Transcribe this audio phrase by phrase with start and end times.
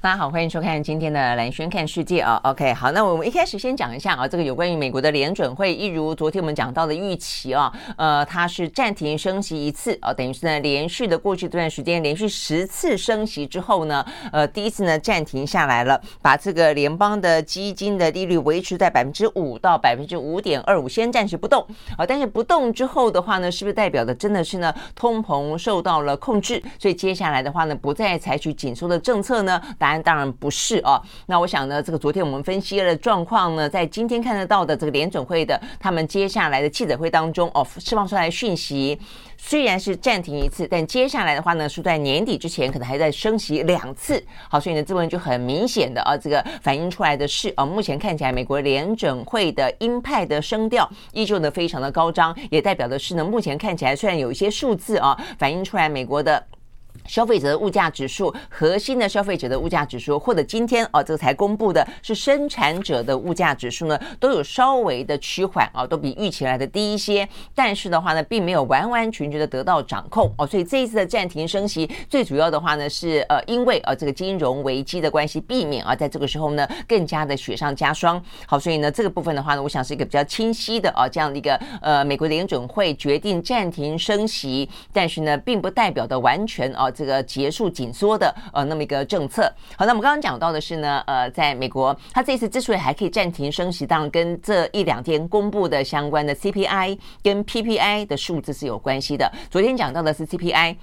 [0.00, 2.40] 大家好，欢迎收看今天的蓝轩看世界啊。
[2.44, 22.06] OK，好，那我们一开始先讲一下啊，这个有关于美国的联准会，一如昨天我们讲到的预期啊，呃，它是暂停升息一次啊，等于是呢连续的过去这段时间连续十次升息之后呢，呃，第一次呢暂停下来了，把这个联邦的基金的利率维持在百分之五到百分之五点二五，先暂时不动啊。
[22.06, 26.62] 但是不动之后的话呢，是不是代表的真的是呢通膨受到了控制？
[26.78, 29.60] 所以接下来的话呢，不再采取紧缩的政策呢？
[29.88, 31.00] 答案当然不是哦。
[31.24, 38.98] 那我想呢，这个昨天我们分析了状况呢，在今天看得到的这个联准会的他们接下来的记者会当中哦，释放出来讯息，
[39.38, 44.22] 虽然是暂停一次，但接下来的话呢，是在年底之前可能还在升息两次。
[44.50, 56.44] 好，所以呢，这部分就很明显的啊，这个反映出来的是啊，目前看起来美国联准会的鹰派的声调依旧呢非常的高涨，也代表的是呢，目前看起来虽然有一些数字啊，反映出来美国的。
[57.08, 67.26] 消费者的物价指数，核心的消费者的物价指数，或者今天哦，这个才公布的是生产者的物价指数呢，都有稍微的趋缓啊，都比预期来的低一些。
[67.54, 78.22] 但是的话呢，并没有完完全全的得到掌控哦，所以这一次的暂停升息，最主要的话呢是呃，因为呃这个金融危机的关系，避免啊在这个时候呢更加的雪上加霜。
[78.46, 86.90] 好，所以呢这个部分的话呢，我想是一个比较清晰的啊这样的一个呃，美国联准会决定暂停升息，但是呢并不代表的完全啊。
[86.98, 89.42] 这个结束紧缩的呃那么一个政策。
[89.76, 99.30] 好，那我们刚刚讲到的是呢，呃，在美国，它这次之所以还可以暂停升息，当然跟这一两天公布的相关的 CPI 跟 PPI 的数字是有关系的。
[99.48, 100.76] 昨天讲到的是 CPI。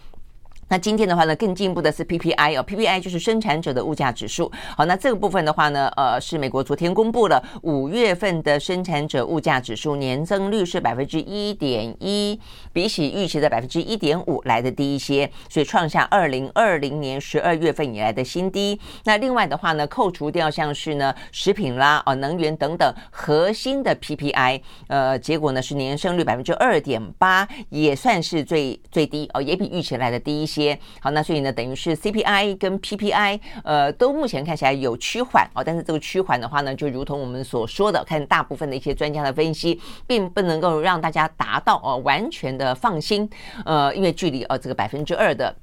[0.68, 4.52] 那今天的话呢，更进一步的是 PPI 哦，PPI 就是生产者的物价指数。
[4.76, 12.40] 好，那这个部分的话呢，呃，是美国昨天公布了五月份的生产者物价指数年增率是百分之一点一，
[12.74, 18.80] 比起预期的百分之一点五来的低一些，所以创下二零二零年十二月份以来的新低。
[19.04, 30.55] 那另外的话呢，扣除掉像是呢食品啦、哦能源等等核心的 PPI，呃，结果呢是年增率百分之二点八，也算是最最低哦，也比预期来的低一些。
[30.62, 43.30] 些好，那所以呢，等于是 CPI 跟 PPI，呃，都目前看起来有趋缓哦，但是这个趋缓的话呢，就如同我们所说的，看大部分的一些专家的分析，并不能够让大家达到哦完全的放心，
[43.66, 45.54] 呃，因为距离呃这个百分之二的。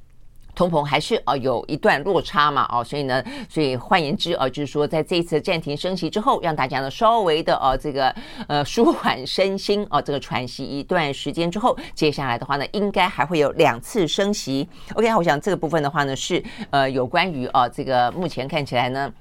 [0.55, 8.15] 通膨还是啊有一段落差嘛，哦，所以呢，所以换言之，啊，就是说，在这一次暂停升息之后，让大家呢稍微的呃这个
[8.49, 14.69] 呃舒缓身心，哦，这个喘息一段时间之后，接下来的话呢，应该还会有两次升息。
[14.95, 19.13] OK，我想这个部分的话呢，是呃有关于啊这个目前看起来呢。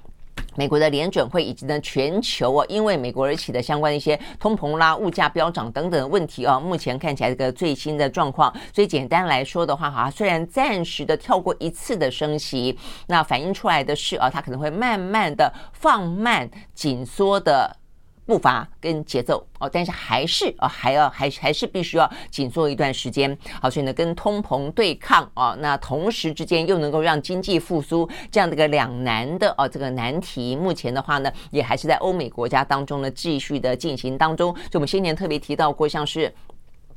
[0.56, 8.54] 美国的联准会以及呢全球啊，因为美国而起的相关的一些通膨啦、物价飙涨等等的问题啊，目前看起来这个最新的状况。
[8.74, 17.81] 所以简单来说的话，哈，虽然暂时的跳过一次的升息，那反映出来的是啊，它可能会慢慢的放慢紧缩的。
[18.26, 23.38] 步伐跟节奏哦，但是还是啊，还要还还是必须要紧缩一段时间。
[23.60, 34.54] 好，所以呢，跟通膨对抗啊，那同时之间又能够让经济复苏，这样的一个两难的啊这个难题，目前的话呢，也还是在欧美国家当中呢继续的进行当中。
[34.70, 36.34] 就我们先前特别提到过，像是。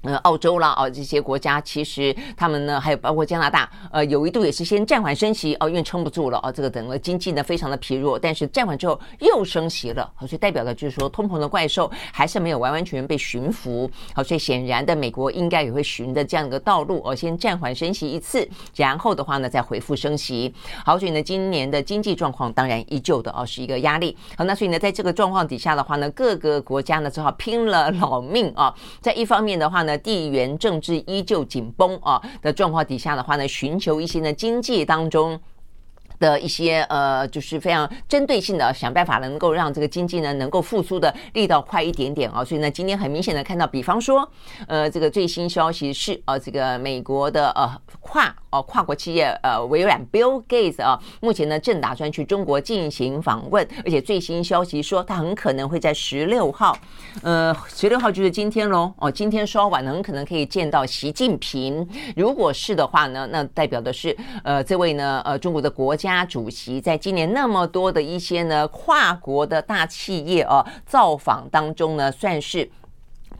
[0.04, 18.46] 呃，澳洲啦，哦，这些国家其实他们呢，还有包括加拿大，呃，有一度也是先暂缓升息哦，因为撑不住了哦，这个整个经济呢非常的疲弱，但是暂缓之后又升息了，好，所以代表的就是说通膨的怪兽还是没有完完全全被驯服，好，所以显然的美国应该也会循着这样一个道路哦，先暂缓升息一次，
[18.76, 20.52] 然后的话呢再恢复升息，
[20.84, 29.93] 好，所以呢今年的经济状况当然依旧的哦是一个压力，好，那所以呢在这个状况底下的话呢，各个国家呢只好拼了老命啊，在一方面的话呢。
[29.98, 35.40] 地缘政治依旧紧绷啊的状况底下的话呢，寻求一些呢经济当中。
[36.24, 42.42] 的一些呃，就是非常针对性的想办法，能够让这个经济呢能够复苏的力道快一点点啊。
[42.42, 44.26] 所以呢，今天很明显的看到，比方说，
[44.66, 56.74] 呃，这个最新消息是，呃，这个美国的呃跨哦跨国企业呃微软 Bill Gates 啊，目前呢正打算去中国进行访问，而且最新消息说他很可能会在十六号，
[57.22, 61.86] 呃，十六号就是今天喽哦，今天稍晚很可能可以见到习近平。
[62.16, 66.13] 如果是的话呢，那代表的是呃这位呢呃中国的国家。
[66.14, 72.70] 家主席在今年那么多的一些呢跨国的大企业啊造访当中呢，算是。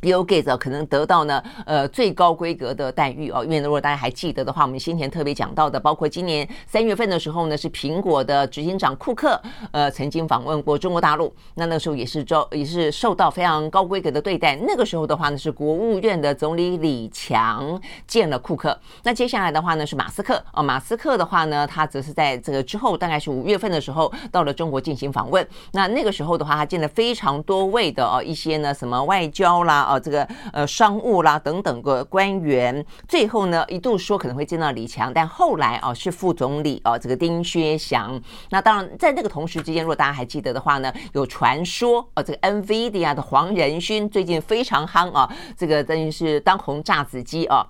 [0.04, 3.42] Bill Gates 可能得到呢，呃，最高规格的待遇哦。
[3.42, 9.40] 因为如果大家还记得的话，我们先前特别讲到的，包括今年三月份的时候呢，是苹果的执行长库克，
[9.72, 11.34] 呃，曾经访问过中国大陆。
[11.54, 14.54] 那那时候也是遭，也是受到非常高规格的对待。
[14.56, 18.78] 那个时候的话呢，是国务院的总理李强见了库克。
[19.04, 25.46] 那接下来的话呢，是马斯克哦，马斯克的话呢，他则是在这个之后，大概是五月份的时候到了中国进行访问。
[25.72, 29.93] 那那个时候的话，他见了非常多位的哦，一些呢什么外交啦。
[29.98, 38.20] 这个呃商务啦等等个官员，最后呢一度说可能会见到李强，但后来啊是副总理啊这个丁薛祥。
[38.50, 47.66] 那当然在那个同时之间，如果大家还记得的话呢，有传说啊这个 NVIDIA 的黄仁勋最近非常夯啊，这个等于是当红炸子鸡啊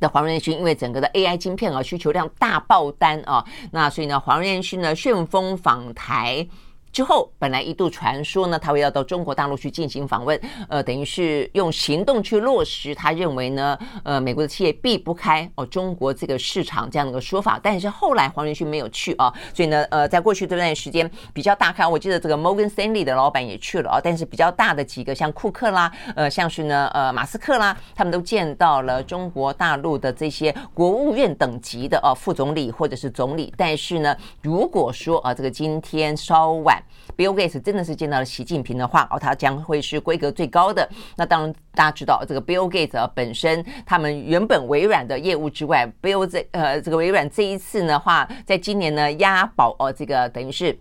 [0.00, 6.46] 的黄仁勋，因为整个的 AI 晶片啊需求量大爆单啊，那所以呢黄仁勋呢旋风访台。
[6.92, 17.60] 之后，本来一度传说呢，他会要到中国大陆去进行访问，呃，等于是用行动去落实他认为呢，呃，美国的企业避不开哦中国这个市场这样的一个说法。
[17.62, 33.52] 但是后来黄仁勋没有去啊，所以呢，呃，在过去这段时间比较大咖，我记得这个 Morgan Stanley 的老板也去了啊，但是比较大的几个像库克啦，呃，像是呢，呃，马斯克啦，他们都见到了中国大陆的这些国务院等级的啊副总理或者是总理。
[33.56, 36.77] 但是呢，如果说啊，这个今天稍晚。
[37.16, 40.88] Bill Gates 真的是见到了习近平的话，哦，他将会是规格最高的。
[41.16, 50.78] 那当然，大家知道这个 Bill Gates，本身他们原本微软的业务之外，Bill 这呃这个微软这一次的话，在今年呢押宝哦，这个等于是。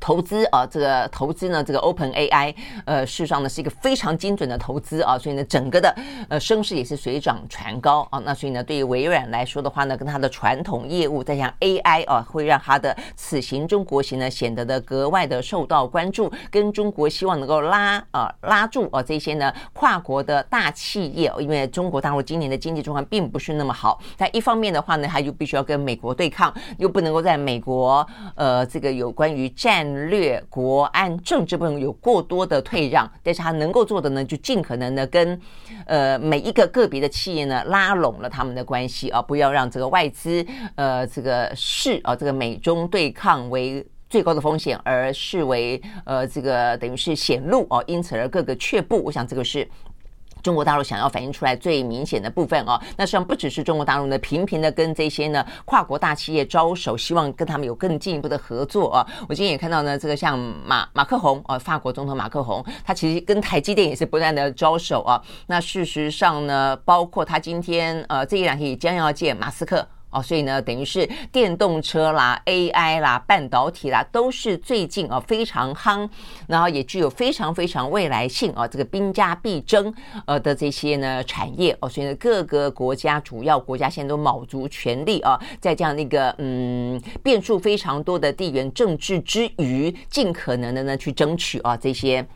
[0.00, 2.54] 投资啊，这个投资呢，这个 Open AI，
[2.86, 5.94] 呃，事实上呢是一个非常精准的投资啊，所以呢，整个的
[6.28, 8.18] 呃声势也是水涨船高啊。
[8.24, 29.89] 那所以呢，对于微软来说的话呢，跟它的传统业务再加上 AI 啊，会让它的此行中国行呢显得的格外的受到关注，跟中国希望能够拉啊拉住啊这些呢跨国的大企业，因为中国大陆今年的经济状况并不是那么好，但一方面的话呢，它又必须要跟美国对抗，又不能够在美国呃这个有关于战。
[30.08, 35.40] 略、国安、政治部分有过多的退让，但是他能够做的呢，就尽可能的跟
[35.86, 40.44] 呃每一个个别的企业呢拉拢了他们的关系啊，不要让这个外资
[40.74, 49.02] 呃这个视啊这个美中对抗为最高的风险，而视为呃这个等于是显露哦，因此而各个却步。
[49.04, 49.68] 我想这个是。
[50.42, 59.06] 中国大陆想要反映出来最明显的部分哦，那实际上不只是中国大陆呢，频频的跟这些呢跨国大企业招手，希望跟他们有更进一步的合作啊。
[59.28, 65.20] 我今天也看到呢，这个像马马克宏哦，法国总统马克宏，他其实跟台积电也是不断的招手啊。
[65.46, 69.86] 那事实上呢，包括他今天呃这一两天也将要见马斯克。
[70.10, 76.08] 哦，所以呢，等于是电动车啦、AI 啦、半导体啦，都是最近啊非常夯，
[76.48, 79.92] 然后也具有非常非常未来性啊，这个兵家必争
[80.26, 92.26] 呃的这些呢产业哦，所以呢各个国家主要国家现在都卯足全力啊，在这样的一个嗯变数非常多的地缘政治之余，尽可能的呢去争取啊这些。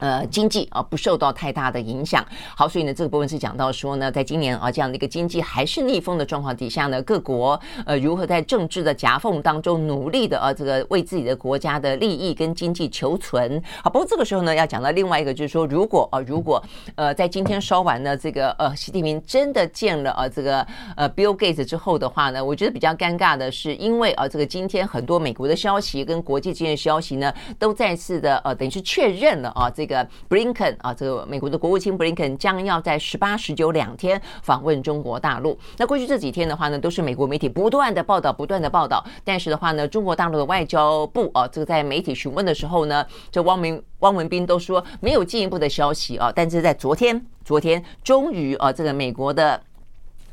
[0.00, 2.24] 呃，经济啊不受到太大的影响。
[2.56, 13.62] 好，所以呢，这个部分是讲到说呢，在今年啊这样的一个经济还是逆风的状况底下呢，各国呃如何在政治的夹缝当中努力的啊这个为自己的国家的利益跟经济求存。
[13.84, 16.62] 好，不过这个时候呢，要讲到另外一个，就是说，如果啊如果
[16.94, 20.66] 呃在今天稍晚呢，这个呃习近平真的见了啊这个
[20.96, 29.89] 呃 Bill Gates 之后的话呢，我觉得比较尴尬的是，因为啊这个今天很多美国的消息跟国际之间的消息呢，都再次的呃等于是确认了啊这个。
[29.90, 35.58] 这个布林肯啊，这个美国的国务卿布林肯将要在十八、十九两天访问中国大陆。
[35.78, 39.04] 那过去这几天的话呢，都是美国媒体不断的报道、不断的报道。
[39.24, 46.30] 但是的话呢，中国大陆的外交部啊，这个在媒体询问的时候呢，这汪明汪文斌都说没有进一步的消息啊。
[46.32, 49.60] 但是在昨天，昨天终于啊，这个美国的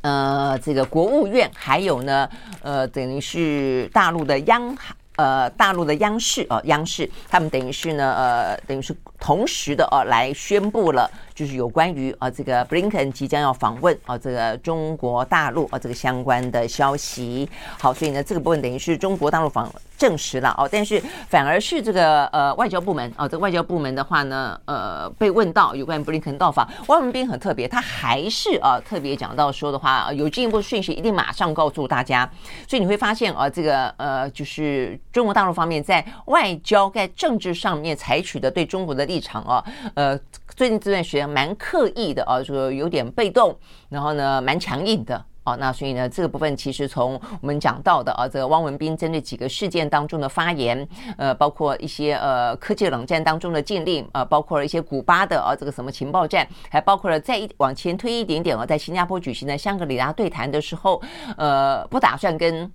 [0.02, 2.28] 呃这个国务院还有呢
[2.62, 4.78] 呃等于是大陆的央。
[5.18, 17.48] 呃，大陆的央视啊，央视他们等于是呢，呃，等于是同时的哦来宣布了，就是有关于啊这个布林肯即将要访问啊这个中国大陆啊这个相关的消息。
[17.78, 32.30] 好，所以呢这个部分等于是中国大陆访证实了哦，但是反而是这个呃外交部门啊这个外交部门的话呢呃被问到有关于布林肯到访，汪文斌很特别，他还是啊特别讲到说的话有进一步讯息一定马上告诉大家。
[32.68, 39.07] 所以你会发现啊这个呃就是中国大陆方面在外交在政治上面采取的对中国的。
[39.08, 40.16] 立场啊，呃，
[40.54, 43.56] 最近这段时间蛮刻意的啊，就有点被动，
[43.88, 45.56] 然后呢，蛮强硬的啊。
[45.56, 50.86] 那所以呢，这个部分其实从我们讲到的啊，这个汪文斌针对几个事件当中的发言，
[51.16, 61.02] 呃，包括一些呃科技冷战当中的禁令，呃，包括了一些古巴的啊这个什么情报战，还包括了再一往前推一点点啊，在新加坡举行的香格里拉对谈的时候，
[61.36, 62.70] 呃，不打算跟。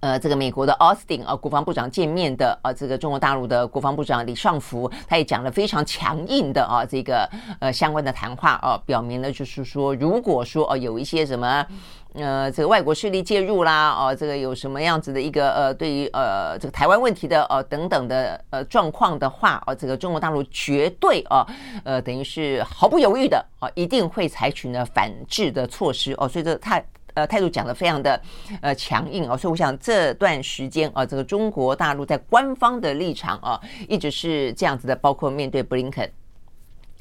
[0.00, 7.28] 呃，这个美国的奥斯汀啊，国防部长见面的啊，这个中国大陆的国防部长李尚福，他也讲了非常强硬的啊，这个
[7.60, 11.66] 呃相关的谈话啊，表明了就是说，如果说哦、有一些什么
[12.14, 21.46] 呃这个外国势力介入啦，哦、这个有什么样子的一个呃对于呃这个台湾问题的呃、等等的呃状况的话，哦、这个中国大陆绝对啊
[21.84, 26.82] 呃等于是毫不犹豫的啊一定会采取呢反制的措施哦、所以这太。
[27.14, 28.20] 呃，态度讲得非常的
[28.60, 36.08] 呃强硬哦，所以我想这段时间啊，这个中国大陆在官方的立场啊，一直是这样子的，包括面对布林肯，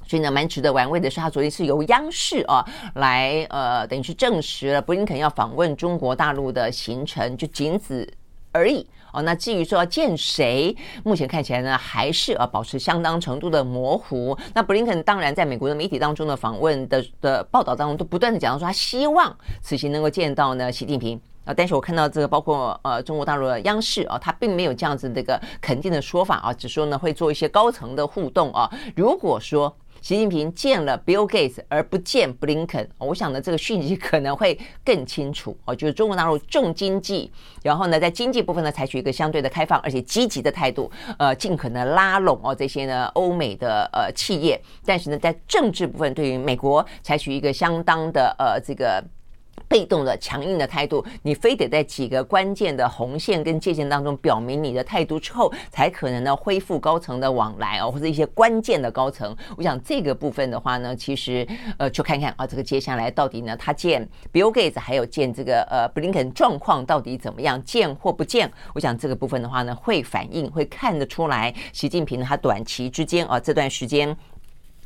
[0.07, 8.07] 所以呢，蛮值得玩味的是，他昨天是由央视啊来呃，等于是证实了布林肯要访问中国大陆的行程，就仅此
[8.51, 8.87] 而已。
[9.11, 14.37] 哦，那至于说要见谁，目前看起来呢，还是呃保持相当程度的模糊。
[14.53, 21.53] 那布林肯当然在美国的媒体当中的访问的的报道当中，都不断的讲到说他希望此行能够见到呢习近平啊。
[21.55, 28.69] 但是我看到这个包括呃中国大陆的央视啊，他并没有这样子这个肯定的说法啊，只说呢会做一些高层的互动啊。
[28.95, 35.75] 如果说习近平见了 Bill Gates 而不见布林肯，我想呢，这个讯息 可能会更清楚哦。
[35.75, 44.59] 就是中国大陆重经济，然后呢，在经济部分呢，采取一个相对的开放而且积极的态度，呃，尽可能拉拢哦这些呢欧美的呃企业。
[44.85, 49.03] 但是呢，在政治部分，对于美国采取一个相当的呃这个。
[49.69, 59.33] 被动的强硬的态度，你非得在几个关键的红线跟界限当中表明你的态度之后，才可能呢恢复高层的往来哦，或者一些关键的高层。
[59.55, 61.47] 我想这个部分的话呢，其实
[61.77, 68.51] 呃，就看看啊，这个接下来到底呢，他见 Bill Gates 还有见这个呃布林肯状况到底怎么样，见或不见？
[68.73, 74.17] 我想这个部分的话呢，会反映会看得出来，习近平他短期之间啊这段时间。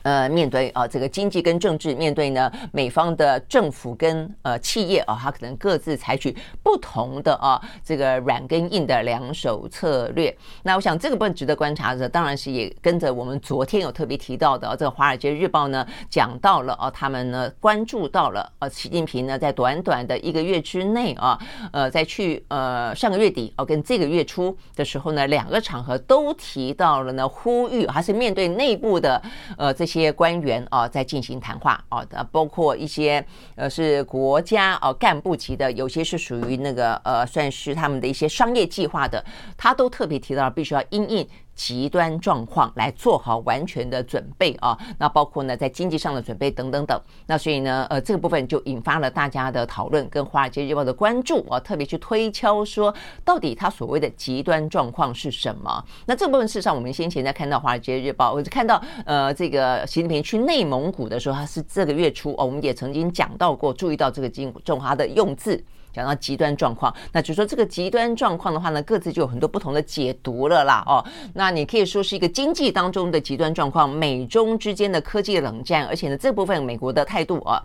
[0.03, 10.36] 呃，面对啊，这个经济跟政治，面对呢美方的政府跟呃企业啊，他可能各自采取不同的啊这个软跟硬的两手策略。
[10.62, 21.39] 那我想这个部分值得观察的，当然是也跟着我们昨天有特别提到的这个《华尔街日报》呢讲到了啊，他们呢关注到了啊，习近平呢在短短的一个月之内啊，
[21.72, 29.22] 呃，在去呃上个月底哦跟这个月初的时候呢，两个场合都提到了呢，呼吁还是面对内部的
[29.57, 29.93] 呃这些。
[30.02, 33.24] 些官员啊，在进行谈话啊，包括一些
[33.56, 39.24] 呃是国家啊干部级的，有些是属于那个呃算是他们的一些商业计划的，
[39.56, 41.28] 他都特别提到必须要因应。
[41.55, 47.00] 极端状况来做好完全的准备啊，那包括呢在经济上的准备等等等。
[47.27, 52.93] 那所以呢，呃，这个部分就引发了大家的讨论跟《华尔街日报》的关注啊，特别去推敲说，
[53.24, 55.83] 到底他所谓的极端状况是什么？
[56.05, 65.63] 那这部分事实上，我们先前在看到《华尔街日报》，我就看到呃，这个习近平去内蒙古的时候，他是这个月初哦，我们也曾经讲到过，注意到这个金中华的用字。
[65.94, 70.84] 讲到极端状况，那就说这个极端状况的话呢，各自就有很多不同的解读了啦。
[70.88, 77.64] 哦，那你可以说是一个经济当中的极端状况，美中之间的科技冷战，而且呢，这部分美国的态度啊。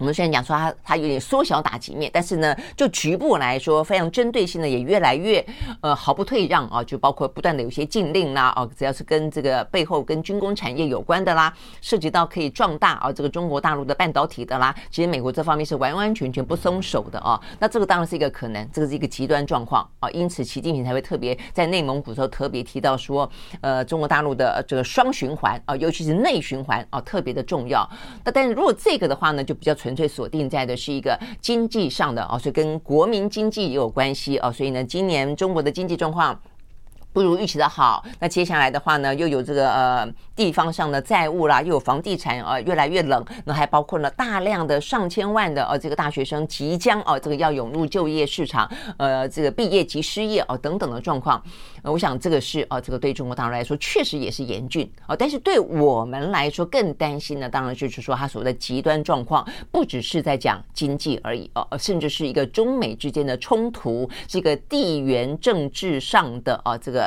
[0.00, 5.44] 我们虽然讲说它它有点缩小打击面，但是呢，就局部来说，非常针对性的也越来越
[5.82, 11.52] 呃毫不退让啊，就包括不断的有些禁令啦啊，只要是跟这个背后跟军工产业有关的啦，
[11.82, 17.38] 涉及到可以壮大啊这个中国大陆的半导体的啦，其实美国这方面是完完全全不松手的啊。
[17.58, 23.30] 那这个当然是一个可能，这个是一个极端状况啊，因此习近平才会特别在内蒙古时候特别提到说，
[23.60, 27.86] 呃，中国大陆的这个双循环啊，尤其是内循环啊，特别的重要。
[28.24, 29.89] 那但是如果这个的话呢，就比较纯。
[29.90, 36.40] 纯粹锁定在的是一个经济上的啊，所以跟国民经济也有关系啊，所以呢，今年中国的经济状况。
[37.12, 51.42] 不如预期的好，那接下来的话呢，又有这个呃地方上的债务啦，又有房地产呃越来越冷，那还包括了大量的上千万的呃这个大学生即将哦、呃、这个要涌入就业市场，呃这个毕业即失业哦、等等的状况，
[51.82, 54.88] 呃我想这个是呃这个对中国大陆来说确实也是严峻。
[55.08, 66.99] 哦、但是对我们来说更担心的当然就是说它所谓的极端状况，不只是在讲经济而已哦、甚至是一个中美之间的冲突，这个地缘政治上的啊、这个。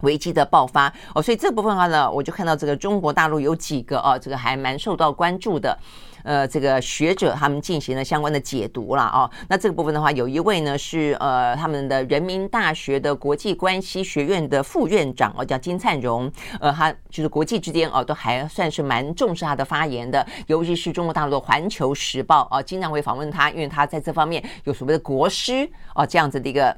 [0.00, 5.76] 危机的爆发哦，所以这部分的话呢，我就看到这个中国大陆有几个哦，这个还蛮受到关注的，
[6.22, 9.30] 呃，这个学者他们进行了相关的解读了哦。
[9.48, 26.76] 那这个部分的话，有一位呢是呃他们的人民大学的国际关系学院的副院长哦，叫金灿荣，呃，他就是国际之间哦都还算是蛮重视他的发言的，尤其是中国大陆的《环球时报》哦，经常会访问他，因为他在这方面有所谓的国师哦这样子的一个。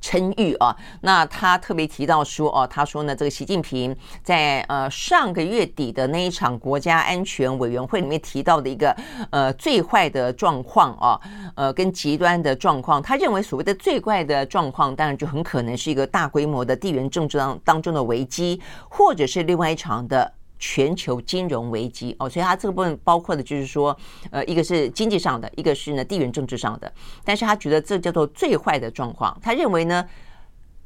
[0.00, 8.94] 称誉啊，那他特别提到说哦，他说呢，这个习近平在呃上个月底的那一场国家安全委员会里面提到的一个
[9.30, 11.20] 呃最坏的状况啊，
[11.54, 20.32] 呃跟极端的状况，他认为所谓的最坏的状况，当然就很可能是一个大规模的地缘政治当当中的危机，或者是另外一场的。
[20.58, 23.96] 全球金融危机哦，所以它这个部分包括的就是说，
[24.30, 26.90] 呃，一个是经济上的，一个是呢地缘政治上的。
[27.24, 29.36] 但是他觉得这叫做最坏的状况。
[29.42, 30.06] 他认为呢，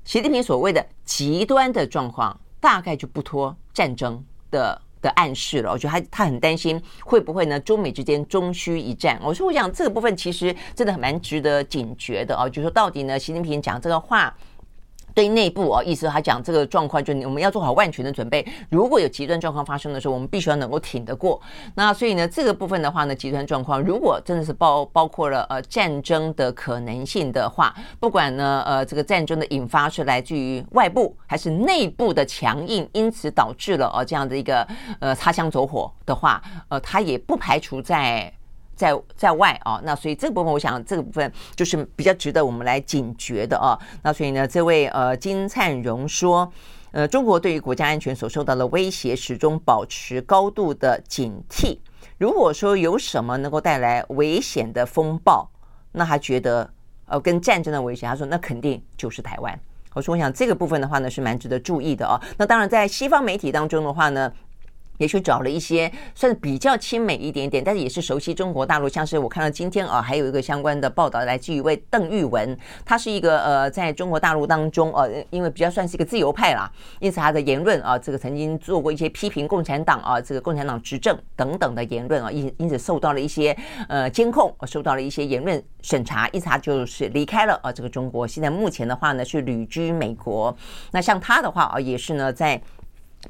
[0.05, 5.71] 习近平所谓的极端的状况，大概就不脱战争的的暗示了。
[5.71, 9.21] 我觉得他他很担心会不会呢中美之间终须一战。
[9.23, 14.37] 我说我想这个部分其实真的蛮值得警觉的哦，就是说到底呢，习近平讲这个话。
[15.21, 18.43] 对内部啊，意思他讲这个状况，就我们要做好万全的准备。
[18.71, 21.39] 如果有极端状况发生的时候，我们必须要能够挺得过。
[21.75, 34.67] 那所以呢，这个部分的话呢，极端状况如果真的是包包括了呃战争的可能性的话，不管呢呃这个战争的引发是来自于外部还是内部的强硬，因此导致了呃这样的一个
[35.01, 38.33] 呃擦枪走火的话，呃他也不排除在。
[38.81, 43.79] 在在外啊，那所以这个部分，我想这个部分就是比较值得我们来警觉的啊。
[44.03, 46.51] 那所以呢，这位呃金灿荣说，
[46.93, 51.79] 呃，中国对于国家安全所受到的威胁，始终保持高度的警惕。
[52.17, 55.51] 如果说有什么能够带来危险的风暴，
[55.93, 56.71] 那他觉得
[57.05, 59.61] 呃跟战争的危险，他说那肯定就是台湾。
[59.93, 62.19] 我说，我想这个部分的话呢，是蛮值得注意的啊。
[62.39, 64.33] 那当然，在西方媒体当中的话呢。
[65.01, 83.57] 也去找了一些算是比较亲美一点点，但是也是熟悉中国大陆，像是我看到今天啊，还有一个相关的报道，来自于一位邓玉文，他是一个呃，在中国大陆当中呃，因为比较算是一个自由派啦，因此他的言论啊，这个曾经做过一些批评共产党啊，这个共产党执政等等的言论啊，因因此受到了一些
[83.89, 90.55] 呃监控，受到了一些言论审查，因此他就是离开了啊这个中国，现在目前的话呢是旅居美国。
[90.91, 92.61] 那像他的话啊，也是呢在。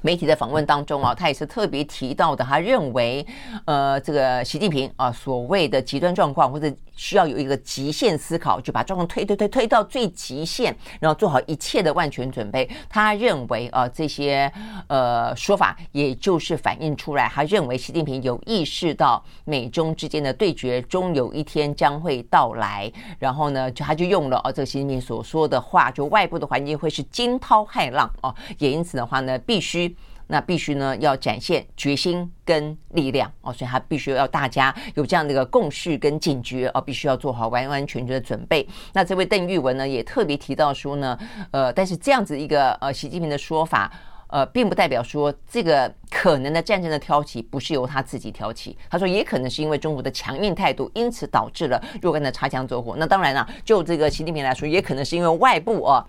[0.02, 3.26] 媒体的访问当中啊，他也是特别提到的，他认为，
[3.64, 6.70] 呃，这个习近平啊，所谓的极端状况或者。
[7.00, 12.68] 需要有一个极限思考，就把状况推推推推到最极限，然后做好一切的万全准备。
[12.90, 14.52] 他认为啊，这些
[14.86, 22.92] 呃说法，也就是反映出来，他认为习近平有意识到美中之间的对决终有一天将会到来。
[23.18, 29.96] 然后呢，就他就用了啊，这个习近平所说的话，就外部的环境会是惊涛骇浪哦，也因此的话呢，必须。
[30.30, 38.66] 那必须呢，要展现决心跟力量哦，所以他必须要大家有这样的一个共识跟警觉哦，必须要做好完完全全的准备。
[38.92, 41.18] 那这位邓玉文呢，也特别提到说呢，
[41.50, 43.92] 呃，但是这样子一个呃习近平的说法，
[44.28, 48.78] 呃，并不代表说这个可能的战争的挑起不是由他自己挑起。
[48.88, 52.94] 他说也可能是因为中国的强硬态度，因此导致了若干的擦枪走火。
[52.96, 56.06] 那当然了，就这个习近平来说，也可能是因为外部啊。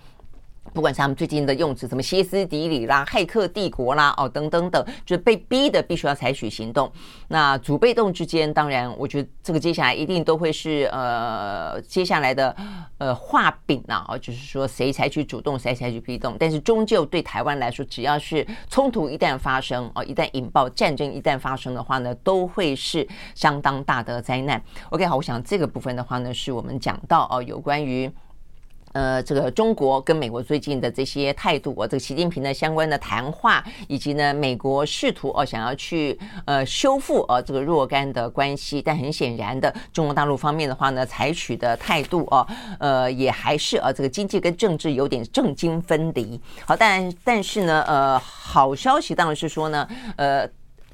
[0.73, 6.89] 不管是他们最近的用词，什么歇斯底里啦、骇客帝国啦，哦，等等等，就是被逼的必须要采取行动。
[7.27, 12.55] 那主被动之间，当然，我觉得这个接下来一定都会是呃接下来的
[12.99, 16.37] 呃画饼啊，哦，就是说谁采取主动，谁采取被动。
[16.39, 24.63] 但是终究对台湾来说，只要是冲突一旦发生，哦，一旦引爆战争一旦发生的话呢，都会是相当大的灾难。
[24.91, 28.09] OK，好，我想这个部分的话呢，是我们讲到哦，有关于。
[28.93, 42.45] 呃，这个中国跟美国最近的这些态度，哦，这个习近平的相关的谈话，以及呢，美国试图哦想要去呃修复呃这个若干的关系，但很显然的，中国大陆方面的话呢，采取的态度哦，
[42.79, 46.39] 呃，也还是啊这个经济跟政治有点政经分离。
[46.65, 50.49] 好，但但是呢，呃，好消息当然是说呢，呃。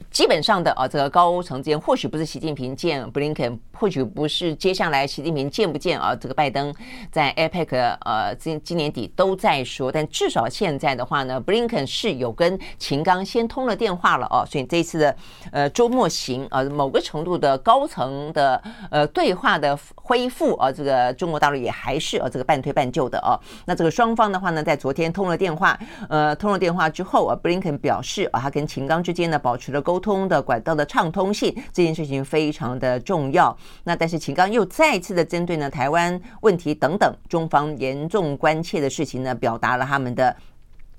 [0.09, 6.73] 基本上的啊，这个高层之间或许不是习近平见布林肯，或许不是接下来习近平见不见啊，这个拜登
[7.11, 15.15] 在 APEC 呃今今年底都在说，但至少现在的话呢，布林肯是有跟秦刚先通了电话了哦，所以这一次的
[15.51, 23.37] 呃周末行呃某个程度的高层的呃对话的恢复啊，这个中国大陆也还是呃这个半推半就的哦。
[23.65, 25.77] 那这个双方的话呢，在昨天通了电话，
[26.09, 33.57] 呃通了电话之后啊，布林肯表示啊，他跟秦刚之间呢保持了沟通的管道的畅通性，这件事情非常的重要。
[33.85, 40.35] 那但是秦刚又再次的针对呢台湾问题等等中方严重关切的事情呢，表达了他们的。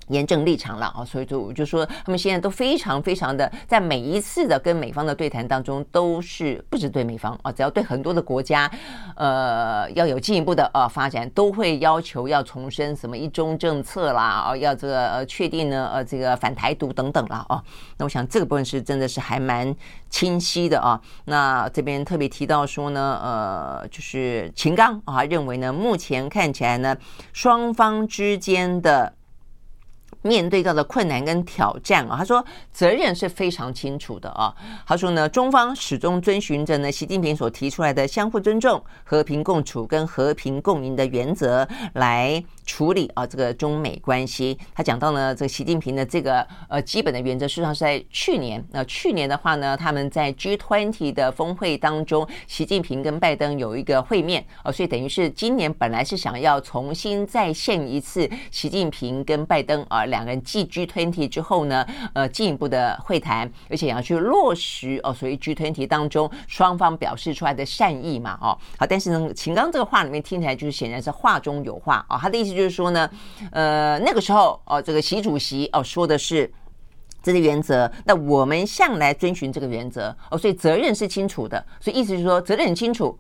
[0.09, 8.71] 严正立场了啊，所以就我就说，他们现在都非常非常的，在每一次的跟美方的对谈当中，都是不止对美方啊，只要对很多的国家，
[9.17, 17.45] 呃，要有进一步的呃发展，都会要求要重申什么一中政策啦，啊，要这个呃确定呢呃这个反台独等等啦。
[17.49, 17.63] 啊。
[17.99, 19.75] 那我想这个部分是真的是还蛮
[20.09, 21.01] 清晰的啊。
[21.27, 26.97] 那这边特别提到说呢，呃，就是秦刚啊认为呢，目前看起来呢，
[27.33, 29.13] 双方之间的。
[30.23, 34.55] 面对到的困难跟挑战啊，他说责任是非常清楚的啊。
[34.87, 44.57] 他说呢，中方始终遵循着呢习近平所提出来的相互尊重、和平共处跟和平共赢的原则来处理啊这个中美关系。
[44.75, 48.63] 他讲到呢，这个习近平的这个呃基本的原则，事实上是在去年。
[48.71, 60.05] 那去年的话呢，他们在 G20 的峰会当中，习近平跟拜登有一个会面啊，所以等于是今年本来是想要重新再现一次习近平跟拜登啊。
[60.05, 73.09] 两个人继 G20 之后呢，呃，进一步的会谈，而且要去落实哦，所以 G20 当中双方表示出来的善意嘛，哦，好，但是呢，秦刚这个话里面听起来就是显然是话中有话啊，他的意思就是说呢，
[73.53, 76.53] 呃，那个时候哦，这个习主席哦说的是
[77.23, 83.17] 这个原则，那我们向来遵循这个原则哦，所以责任是清楚的，所以意思是说责任很清楚。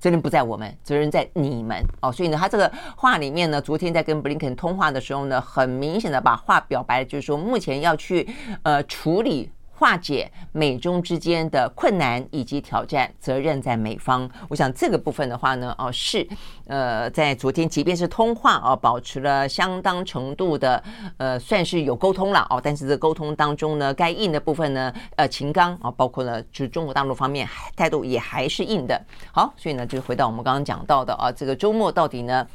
[0.00, 2.10] 责任不在我们，责任在你们哦。
[2.10, 8.26] 所以呢，他这个话里面呢，昨天在跟布林肯通话的时候呢，很明显的把话表白，就是说目前要去
[8.62, 9.50] 呃处理。
[9.80, 14.30] 化解美中之间的困难以及挑战，责任在美方。
[14.50, 16.28] 我想这个部分的话呢，哦是，
[16.66, 20.84] 呃，在昨天即便是通话哦，保持了相当程度的
[21.16, 22.60] 呃，算是有沟通了哦。
[22.62, 29.02] 但是这沟通当中呢，该硬的部分呢，呃，秦刚啊，包括呢就是中国大陆方面态度也还是硬的。
[29.32, 32.46] 好，所以呢，就回到我们刚刚讲到的啊，这个周末到底呢？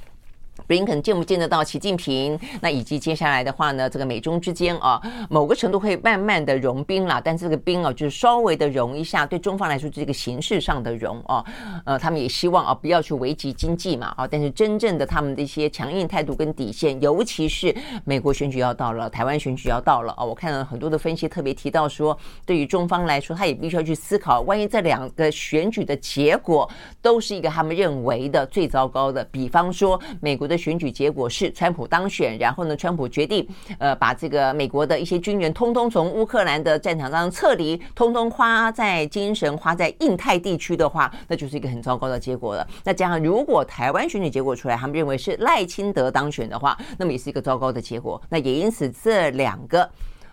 [0.67, 2.39] 布林肯见不见得到习近平？
[2.60, 4.99] 那以及接下来的话呢，这个美中之间啊，
[5.30, 7.21] 某个程度会慢慢的融冰了。
[7.23, 11.45] 但这个冰啊，就是稍微的融一下，对中方来说，这个形式上的融啊，
[11.86, 14.28] 呃，他们也希望啊，不要去危及经济嘛啊。
[14.28, 20.23] 但是真正的他们的一些强硬态度跟底线，尤其是美国选举要到了，台湾选举要到了啊。
[20.23, 26.67] 我看了很多的分析，特别提到说，对于中方来说，他也必须要去思考，万一这两个选举的结果
[27.04, 30.54] 都是一个他们认为的最糟糕的，比方说美国的。
[30.57, 42.67] 选举结果是川普当选，然后呢，川普决定，呃，把这个美国的一些军人通通从乌克兰的战场上撤离，通通花在精神，花在印太地区的话，那就是一个很糟糕的结果了。
[42.83, 48.21] 那加上如果台湾选举结果出来，他们认为是赖清德当选的话，那么也是一个糟糕的结果。
[48.29, 49.89] 那也因此，这两个，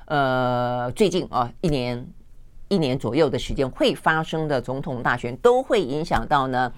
[0.07, 2.07] 呃，最近啊，一年
[2.69, 6.73] 一年左右的时间会发生的总统大选，都会影响到呢。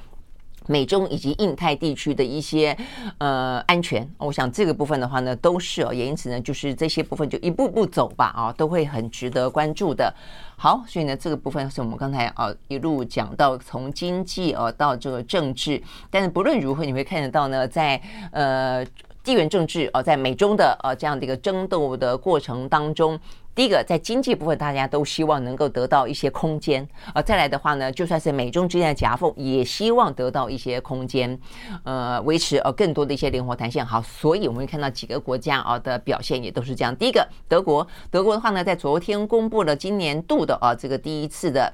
[0.66, 2.77] 美中以及印太地区的一些
[3.18, 10.12] 呃安全，我想这个部分的话呢，都是哦，也因此呢，就是这些部分就一步步走吧啊，都会很值得关注的。
[10.57, 18.00] 好，所以呢，这个部分是我们刚才啊一路讲到从经济啊到这个政治，但是不论如何，你会看得到呢，在
[18.33, 18.85] 呃
[19.22, 23.18] 地缘政治啊，在美中的呃这样的一个争斗的过程当中。
[23.55, 31.38] 第一个，在经济部分，大家都希望能够得到一些空间，而，再来的话呢，就算是美中之间的夹缝，也希望得到一些空间，
[31.85, 33.85] 呃，维持呃更多的一些灵活弹性。
[33.87, 36.95] 好，所以我们会看到几个国家啊的表现也都是这样。
[36.97, 41.73] 第一个，德国，德国的话呢，在昨天公布了今年度的啊这个第一次的。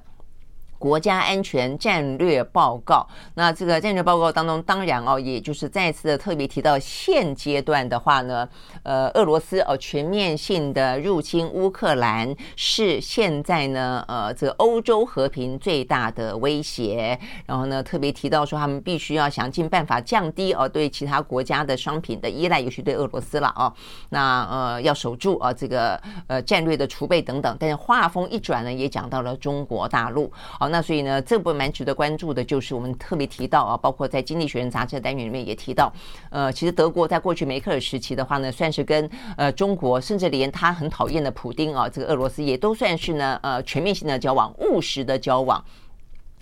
[0.80, 8.48] 国家安全战略报告，那这个战略报告当中，当然哦，也就是再次的特别提到，现阶段的话呢，
[8.82, 17.18] 呃，俄罗斯哦全面性的入侵乌克兰是现在呢，呃，这个欧洲和平最大的威胁。
[17.44, 23.70] 然后呢，特别提到说，他们必须要想尽办法降低哦对其他国家的商品的依赖，尤其对俄罗斯了哦。
[24.08, 27.54] 那呃，要守住啊这个呃战略的储备等等。
[27.60, 30.32] 但是话锋一转呢，也讲到了中国大陆。
[30.32, 30.70] 好。
[30.70, 35.92] 那所以呢，这部分蛮值得关注的，就是我们特别提到啊，包括在《经济学人》杂志的单元里面也提到，
[36.30, 45.64] 呃，其实德国在过去梅克尔时期的话呢，算是跟呃中国，甚至连他很讨厌的普丁啊，这个俄罗斯也都算是呢呃全面性的交往、务实的交往。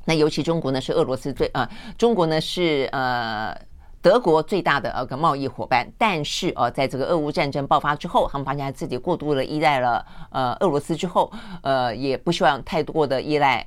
[0.05, 3.57] 那尤其中国呢，是俄罗斯最呃，中国呢是呃。
[4.01, 11.31] 德国最大的呃个贸易伙伴，但是呃，在这个俄乌战争爆发之后，他们发现自己过度的依赖了呃俄罗斯之后，
[11.63, 13.67] 呃，也不希望太多的依赖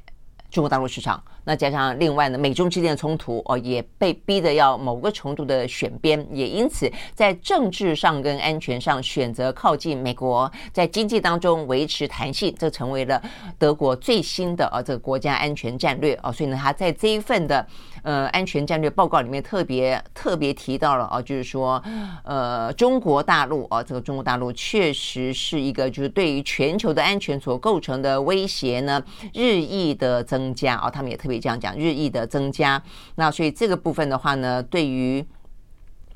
[0.50, 1.22] 中国大陆市场。
[1.44, 13.22] 那加上另外呢，美中之间的冲突哦，也被逼得要某个程度的选边，也因此在政治上跟安全上选择靠近美国，在经济当中维持弹性，这成为了
[13.58, 16.32] 德国最新的呃这个国家安全战略哦。
[16.32, 17.66] 所以呢，他在这一份的
[18.04, 21.84] 呃安全战略报告里面特别特别提到了啊，就是说
[22.24, 31.42] 呃中国大陆啊，这个中国大陆确实是一个就是对于全球的安全所构成的威胁呢日益的增加啊，他们也特别。
[31.42, 32.80] 这样讲，日益的增加，
[33.16, 35.26] 那所以这个部分的话呢，对于。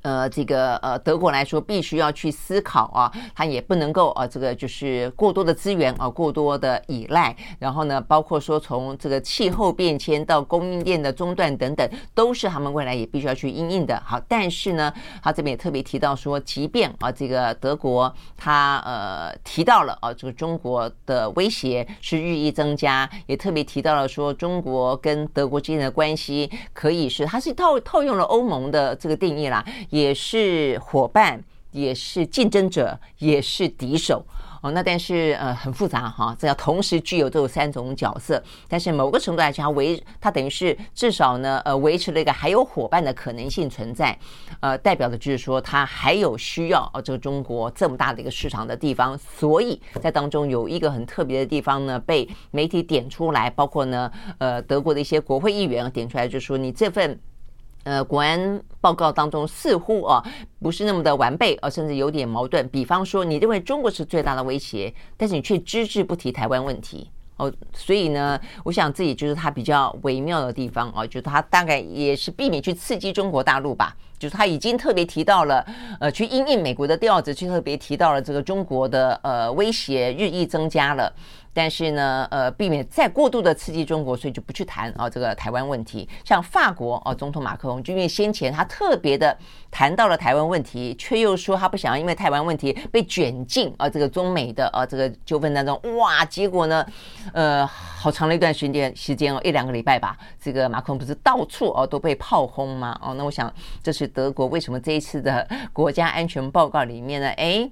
[0.06, 14.00] 呃，这个呃，德国来说，必须要去思考啊，它也不能够啊，这个就是过多的资源啊，过多的依赖，然后呢，包括说从这个气候变迁到供应链的中断等等，都是他们未来也必须要去因应的。
[14.06, 29.66] 好，但是呢，他这边也特别提到说，即便啊，这个德国他呃提到了啊，这个中国的威胁是日益增加，也特别提到了说，中国跟德国之间的关系可以是，它是套套用了欧盟的这个定义啦。
[29.96, 34.26] 也是伙伴，也是竞争者，也是敌手
[34.62, 34.72] 哦。
[34.72, 38.44] 那但是呃很复杂哈，这要同时具有这三种角色。
[38.68, 44.20] 但是某个程度来讲，维它等于是至少呢呃维持了一个还有伙伴的可能性存在。
[44.60, 49.18] 呃，代表的就是说它还有需要哦，这个中国这么大的一个市场的地方。
[49.18, 57.18] 所以在当中有一个很特别的地方呢，被媒体点出来，包括呢呃德国的一些国会议员点出来，就是说你这份。
[57.86, 60.22] 呃，国安报告当中似乎啊
[60.60, 62.68] 不是那么的完备，而甚至有点矛盾。
[62.70, 67.52] 比方说，你认为中国是最大的威胁，但是你却只字不提台湾问题哦。
[67.74, 73.96] 所以呢，我想这也就是他比较微妙的地方哦，就是他大概也是避免去刺激中国大陆吧。
[74.18, 75.64] 就是他已经特别提到了，
[76.00, 81.14] 呃，去因应美国的调子，去特别提到了这个中国的呃威胁日益增加了。
[81.56, 86.08] 但是呢，呃，避免再过度的刺激中国，所以就不去谈啊这个台湾问题。
[86.26, 89.36] 像法国啊，总统马克龙，就因为先前他特别的
[89.72, 95.80] 谈到了台湾问题，却又说他不想要因为台湾问题被卷进啊这个中美的啊这个纠纷当中。
[95.98, 96.86] 哇，结果呢，
[97.32, 103.00] 呃，好长的一段时间时间哦，一两个礼拜吧，这个马克龙不是到处哦都被炮轰吗？
[103.02, 103.50] 哦，那我想
[103.82, 107.30] 这是德国为什么这一次的国家安全报告里面呢？
[107.38, 107.72] 哎。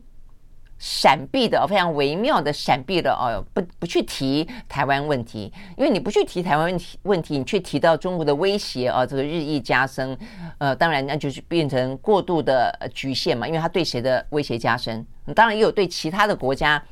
[0.86, 10.18] 闪避的非常微妙的闪避的哦，不不去提台湾问题，因为你不去提台湾问题问题，你却提到中国的威胁啊，这个日益加深，
[10.58, 16.84] 呃，当然那就是变成过度的局限嘛，因为它对谁的威胁加深，当然也有对其他的国家。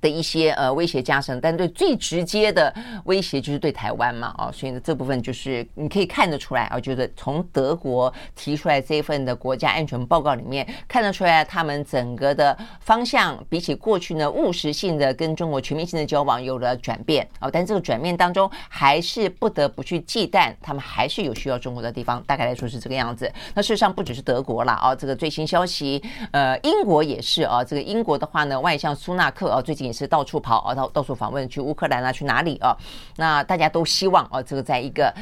[0.00, 2.72] 的一些呃威胁加深，但对最直接的
[3.04, 23.32] 威胁就是对台湾嘛，哦，所以呢这部分就是你可以看得出来啊，就是从德国提出来这一份的国家安全报告里面看得出来，他们整个的方向比起过去呢务实性的跟中国全面性的交往有了转变哦，但这个转变当中还是不得不去忌惮，他们还是有需要中国的地方，大概来说是这个样子。
[23.54, 29.85] 那事实上不只是德国了啊，这个最新消息，呃，英国也是啊，这个英国的话呢，外相苏纳克啊，最近。
[29.86, 32.76] 也是到处跑啊，到到处访问，去乌克兰啊，去哪里啊？
[33.16, 35.14] 那大家都希望啊，这个在一个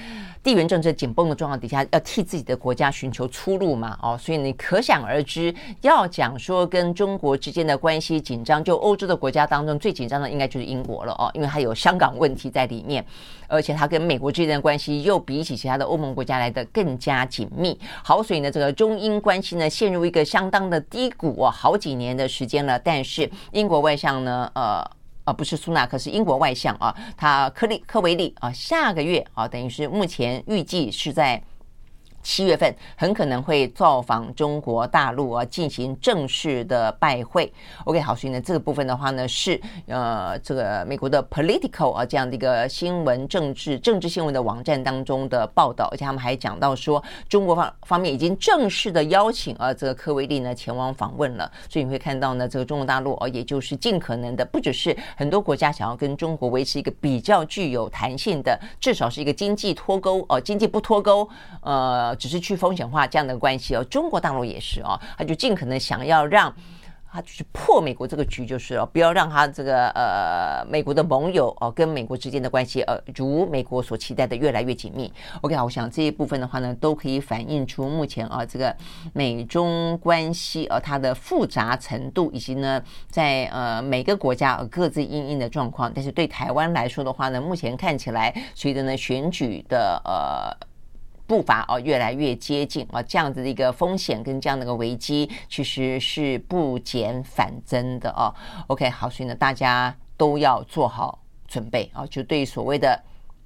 [0.43, 3.99] 地缘政治紧绷的状况底下，要替自己的国家寻求出路嘛？
[4.03, 13.05] 哦，所以你可想而知，要讲说跟中国之间的关系紧张，就欧洲的国家当中最紧张的应该就是英国了哦，因为它有香港问题在里面，
[13.47, 17.79] 而且它跟美国之间的关系又比起其他的欧盟国家来的更加紧密。
[18.03, 22.79] 好，所以呢，这个中英关系呢陷入一个相当的低谷啊，好几年的时间了。
[22.79, 24.51] 但是英国外相呢？
[24.55, 24.85] 呃，
[25.25, 31.43] 啊，不是苏纳克，是英国外相啊，他克利克维利啊，下个月啊，等于是目前预计是在。
[32.25, 37.53] 七月份很可能会造访中国大陆啊，进行正式的拜会。
[37.85, 51.53] OK，好，所以呢，这个部分的话呢，是呃，这个美国的 Political 啊这样的一个新闻政治政治新闻的网站当中的报道，而且他们还讲到说，中国方方面已经正式的邀请啊，这个科威利呢前往访问了。
[51.69, 61.29] 所以你会看到呢，这个中国大陆啊，也就是尽可能的，不只是很多国家想要跟中国维持一个比较具有弹性的，至少是一个经济脱钩哦，经济不脱钩，
[61.61, 62.14] 呃。
[62.15, 66.55] 只是去风险化这样的关系哦，中国大陆也是哦，他就尽可能想要让
[67.17, 75.13] 他就是破美国这个局，就是哦，不要让他这个呃美国的盟友哦跟美国之间的关系呃如美国所期待的越来越紧密。
[75.43, 78.77] OK，我想这一部分的话呢，都可以反映出目前啊这个
[79.13, 85.93] 美中关系呃它的复杂程度，以及呢在呃每个国家各自因应的状况。
[85.95, 90.67] 但是对台湾来说的话呢，目前看起来随着呢选举的呃。
[91.27, 98.29] 步伐哦越来越接近啊，这样子的一个风险跟这样的一个危机，其实是不减反增的哦。
[98.67, 103.03] OK，好，所以呢，大家都要做好准备啊，就对所谓的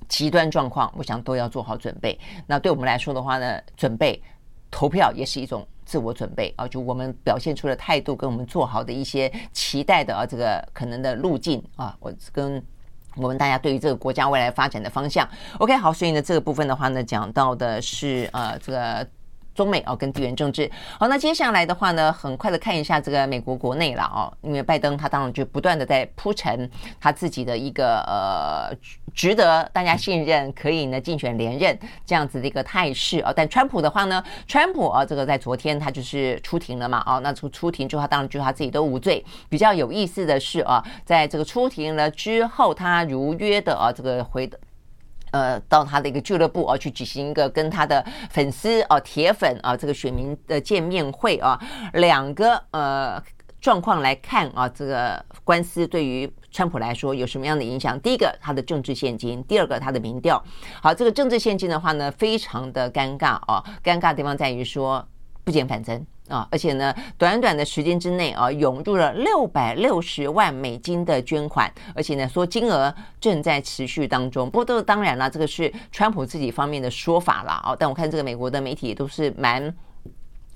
[0.08, 2.18] 极端状况，我想都要做好准备。
[2.46, 4.20] 那对我们来说的话呢，准备
[4.70, 12.60] 投票也是一种自我准备啊，就我们表现出的态度跟我们做好的一些期待的啊，这个可能的路径啊，我跟。
[13.18, 15.28] 我们大家对于这个国家未来发展的方向
[15.59, 19.07] ，OK，好，所以呢，这个部分的话呢，讲到的是呃这个。
[19.59, 28.73] 中美哦，跟地缘政治好，那接下来的话呢，很快的看一下这个美国国内了哦，因为拜登他当然就不断的在铺陈他自己的一个呃
[29.12, 33.33] 值得大家信任，可以呢竞选连任这样子的一个态势啊。
[33.35, 39.25] 但川普的话呢，川普啊这个在昨天他就是出庭了嘛啊，那出出庭之后，他当然就他自己都无罪。
[39.49, 44.49] 比较有意思的是啊，在这个出庭了之后，他如约的啊这个回。
[45.32, 51.58] 呃，到他的一个俱乐部啊，去举行一个跟他的粉丝啊、铁粉啊、这个选民的见面会啊，
[51.94, 53.22] 两个呃
[53.60, 57.98] 状况来看啊，这个官司对于川普来说有什么样的影响？
[58.00, 60.42] 第一个，他的政治现金；第二个，他的民调。
[60.82, 65.06] 好，这个政治现金的话呢，非常的尴尬啊，尴尬地方在于说
[65.44, 66.06] 不减反增。
[66.28, 74.50] 啊，而且呢，短短的时间之内啊，涌入了六百六十万美金的捐款，而且呢，说金额正在持续当中。
[74.50, 77.76] 不过，都当然了，这个是川普自己方面的说法了啊。
[77.78, 79.74] 但我看这个美国的媒体都是蛮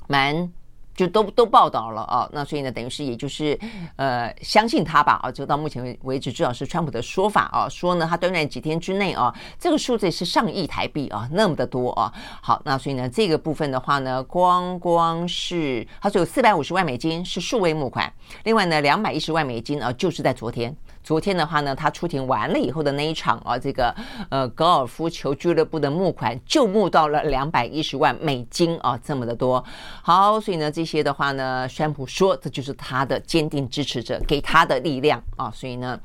[0.07, 0.53] 蛮。
[0.95, 3.59] 就都都报道了啊，那所以呢，等于是也就是
[3.97, 12.13] 呃相信他吧啊，就到目前为止，至少是川普的说法啊，说呢他短短几天之内啊，这个数字是上亿台币啊，那么的多啊。
[12.41, 18.13] 好，那所以呢，这个部分的话呢，光光是他说有四百五十万美金是数位募款，
[18.45, 20.77] 另外呢，两百一十万美金啊，就是在昨天。
[21.03, 23.95] 昨天的话呢，他出庭完了以后的那一场啊，这个
[24.31, 29.65] 呃高尔夫球俱乐部的募款就募到了两百一十万美金啊，这么的多。
[30.03, 35.99] 好，所以呢，这些的话呢，宣普说这就是他的坚定支持者给他的力量啊，所以呢。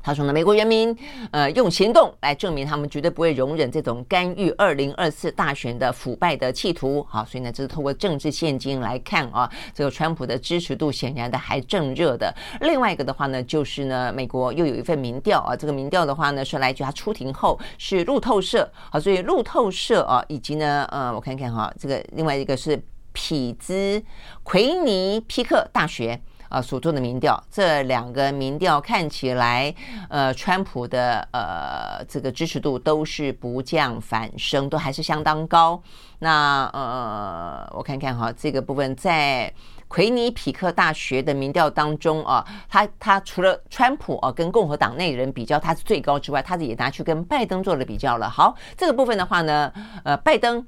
[0.00, 0.96] 他说呢，美国人民，
[1.32, 7.04] 呃，用行动来证明他们绝对不会容忍这种干预二零二四大选的腐败的企图。
[7.10, 12.34] 好，所以呢，这是透过政治献金来看啊，这个川普的支持度显然的还正热的。
[12.60, 18.70] 另外一个的话呢，就是呢，美国又有一份民调啊，这个民调的话呢，是来自他出庭后是路透社。
[18.90, 22.80] 好，所以路透社啊，以及呢，呃，我看看哈，这个另外一个是
[23.12, 24.02] 匹兹
[24.42, 26.18] 奎尼皮克大学。
[26.48, 29.74] 啊，所做的民调，这两个民调看起来，
[30.08, 35.80] 呃，川普的呃这个支持度都是不降反升，都还是相当高。
[36.20, 39.52] 那呃，我看看哈，这个部分在
[39.88, 48.28] 奎尼匹克大学的民调当中啊，他他除了川普啊跟共和党内人比较他是最高之外，他也拿去跟拜登做了比较了。
[48.28, 49.72] 好，这个部分的话呢，
[50.04, 50.66] 呃，拜登。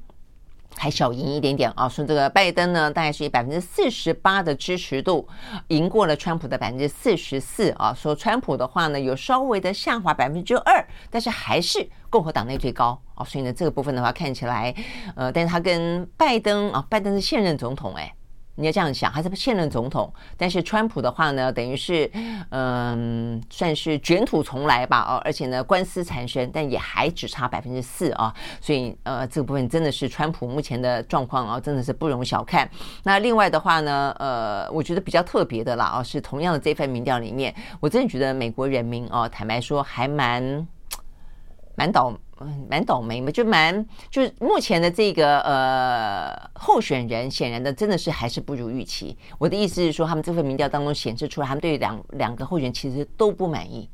[0.77, 5.29] 还小赢一点点啊，说这个拜登呢，大概是以百分之四十八的支持度
[5.69, 7.93] 赢过了川普的百分之四十四啊。
[7.93, 13.25] 说川普的话呢，有稍微的下滑百分之二，但是还是共和党内最高啊。
[13.25, 14.75] 所以呢，这个部分的话看起来，
[15.17, 18.15] 呃，但是他跟拜登啊，拜登是现任总统哎。
[18.61, 22.09] 你要这样想，还是现任总统，但是川普的话呢，等于是
[22.51, 32.71] 嗯，算是卷土重来吧，哦，而且呢，官司缠身，但也还只差百分之四啊，所以呃，这个部分真的是川普目前的状况啊，真的是不容小看。
[33.05, 40.67] 那另外的话呢，呃，我觉得比较特别的啦，啊，是同样的这份民调里面，我真的觉得美国人民啊，坦白说还蛮
[41.81, 42.15] 蛮倒。
[42.43, 49.15] 嗯，蛮倒霉嘛，就蛮就是目前的这个呃候选人，显然的真的是还是不如预期。
[49.39, 53.87] 我的意思是说，他们这份民调当中显示出来，他们对两两个候选人其实都不满意，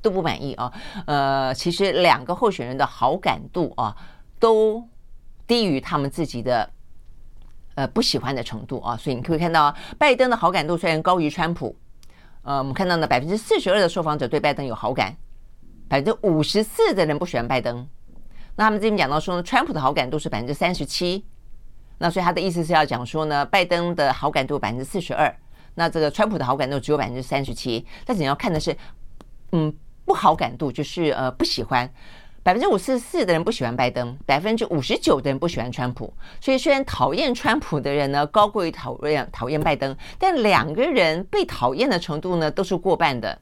[0.00, 0.72] 都不满意啊。
[1.06, 3.94] 呃，其实两个候选人的好感度啊，
[4.38, 4.82] 都
[5.46, 6.70] 低于他们自己的
[7.74, 8.96] 呃不喜欢的程度啊。
[8.96, 11.76] 所以你可以看到，拜登的好感度虽然高于川普，
[12.42, 15.14] 呃，我们看到呢，百分之四十二的受访者对拜登有好感。
[15.92, 17.86] 百分之五十四的人不喜欢拜登，
[18.56, 21.22] 那他们这边讲到说呢，川普的好感度是百分之三十七，
[21.98, 25.30] 那所以他的意思是要讲说呢，拜登的好感度百分之四十二，
[25.74, 27.84] 那这个川普的好感度只有百分之三十七。
[28.06, 28.74] 但是你要看的是，
[29.50, 29.70] 嗯，
[30.06, 31.86] 不好感度就是呃不喜欢，
[32.42, 36.10] 百分之五十四的人不喜欢拜登，百分之五十九的人不喜欢川普。
[36.40, 43.38] 所以虽然讨厌川普的人呢高过于讨厌讨厌拜登，但两个人被讨厌的程度呢都是过半的。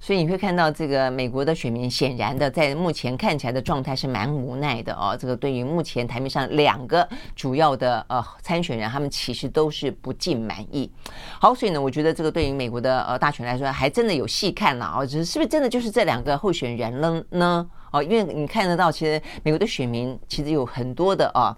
[0.00, 5.16] 所以你会看到，这个美国的选民显然的在目前看起来的状态是蛮无奈的哦。
[5.18, 10.90] 这个对于目前台面上两个主要的呃参选人，他们其实都是不尽满意。
[11.40, 15.06] 好，所以呢，我觉得这个对于美国的呃大选来说，还真的有戏看了哦。
[15.06, 17.66] 只是是不是真的就是这两个候选人了呢？
[17.90, 21.56] 哦，因为你看得到，其实美国的选民其实有很多的啊。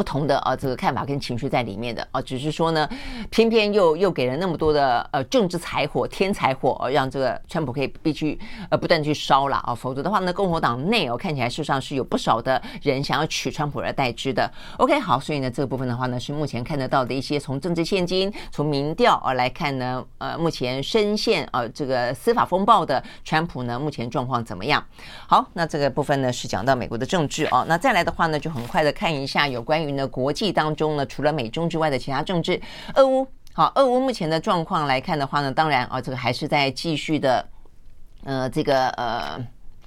[0.00, 2.88] 不同的啊，这个看法跟情绪在里面的啊，只是说呢，
[3.28, 8.40] 偏偏又又给了那么多的呃政治柴火、添柴火，啊，让这个川普可以必须
[8.70, 14.50] 呃不断去烧了啊，否则的话呢，共和党内哦看起来事实上是有不少的人想要取川普而代之的。
[14.78, 24.82] OK，好，所以呢这个部分的话呢，是目前看得到的一些从政治现金、从民调啊来看呢，呃，目前深陷啊这个司法风暴的川普呢，目前状况怎么样？
[25.26, 29.89] 好，那这个部分呢是讲到美国的政治啊，那再来的话呢，就很快的看一下有关于。
[29.92, 32.60] 呢，国际当中呢，除了美中之外的其他政治，
[32.94, 37.46] 俄乌好，俄乌目前的状况来看的话呢，当然啊，这个还是在继续的，
[38.24, 39.38] 呃，这个呃，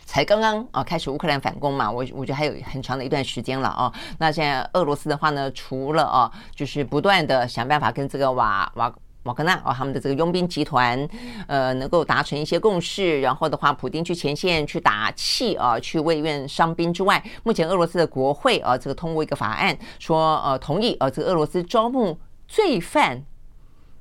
[0.06, 3.94] 才刚刚啊开始乌克兰反攻嘛，我我觉得还有很长的一段时间了啊。
[4.18, 8.94] 那现在俄罗斯的话呢，除了啊，就是不断的想办法跟这个瓦瓦。
[9.24, 11.08] 瓦格纳啊，他们的这个佣兵集团，
[11.48, 22.18] 呃，能够达成一些共识，然后的话，普京去前线去打气啊，去慰问伤兵之外，目前俄罗斯的国会啊，这个通过一个法案，说呃，同意啊，这个俄罗斯招募
[22.48, 23.24] 罪犯。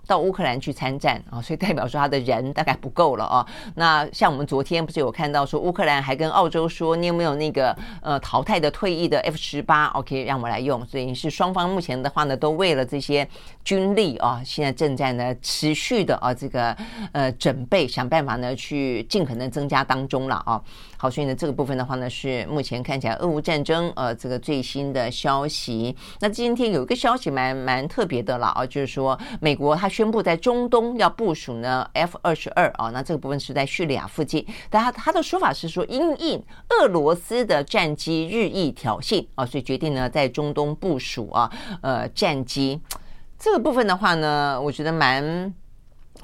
[0.06, 3.46] 到乌克兰去参战啊，所以代表说他的人大概不够了啊。
[3.76, 10.84] 那像我们昨天不是有看到说乌克兰还跟澳洲说，你有没有那个呃淘汰的退役的 F 十八？OK，让我来用。
[10.86, 13.26] 所以是双方目前的话呢，都为了这些
[13.64, 16.76] 军力啊，现在正在呢持续的啊这个
[17.12, 20.60] 呃准备，想办法呢去尽可能增加当中了啊。
[21.02, 25.96] 好，所以呢这个部分的话呢是目前看起来俄乌战争呃这个最新的消息。
[26.20, 29.88] 那今天有一个消息蛮蛮特别的了啊，就是说美国它。
[29.92, 42.80] 宣布在中东要部署呢 F 二十二啊，那这个部分是在叙利亚附近，但他他的说法是说，因应俄罗斯的战机日益挑衅啊，所以决定呢在中东部署啊，呃战机。
[43.38, 45.52] 这个部分的话呢，我觉得蛮。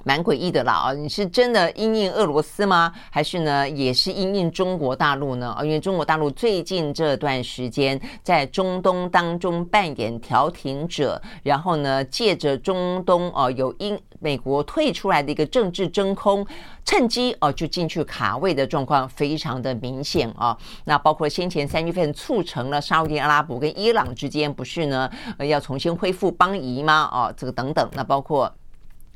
[0.04, 0.92] 蛮诡异的啦啊！
[0.92, 2.92] 你是真的因应俄罗斯吗？
[3.10, 5.54] 还是呢，也是因应中国大陆呢？
[5.58, 16.46] 啊，因为中国大陆最近这段时间在中东当中扮演调停者，然后呢，借着中东啊有因美国退出来的一个政治真空，
[16.84, 20.56] 趁机哦就进去卡位的状况非常的明显啊。
[20.84, 27.08] 那包括先前三月份促成了沙乌地阿拉伯跟伊朗之间不是呢呃要重新恢复邦谊吗？
[27.12, 28.50] 啊，这个等等，那包括。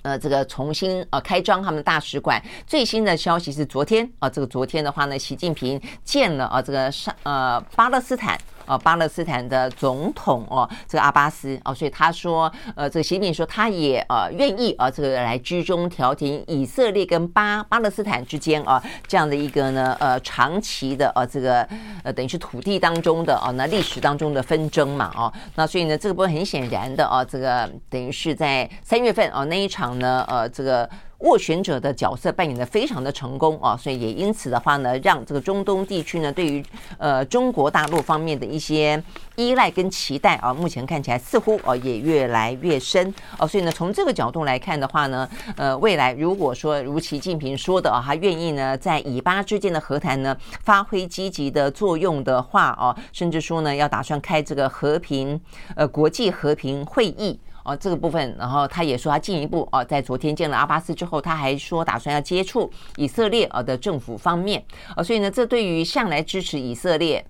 [0.02, 8.38] 呃，这个重新呃开张他们的大使馆，最新的消息是昨天啊，这个昨天的话呢，习近平见了啊这个上呃巴勒斯坦。
[8.66, 21.66] 呃，巴勒斯坦的总统哦，这个阿巴斯哦，所以他说，呃，这个习近平说他也呃愿意啊，这个来居中调停以色列跟巴巴勒斯坦之间啊这样的一个呢呃长期的呃这个
[22.04, 30.88] 呃等于是土地当中的哦，那历史当中的纷争嘛哦，那所以呢这个部分很显然的啊，这个等于是在三月份哦那一场呢呃这个。
[31.22, 36.64] 斡旋者的角色扮演得非常的成功啊，所以也因此的话呢，让这个中东地区呢，对于
[36.98, 39.00] 呃中国大陆方面的一些
[39.36, 55.40] 依赖跟期待啊，目前看起来似乎啊也越来越深哦，所以呢，从这个角度来看的话呢，呃，未来如果说如习近平说的啊，他愿意呢在以巴之间的和谈呢发挥积极的作用的话啊，甚至说呢要打算开这个和平
[55.76, 57.38] 呃国际和平会议。
[57.64, 64.64] 哦，这个部分，然后他也说他进一步哦，在昨天见了阿巴斯之后，他还说打算要接触以色列呃的政府方面，
[64.96, 67.24] 呃，所以呢，这对于向来支持以色列。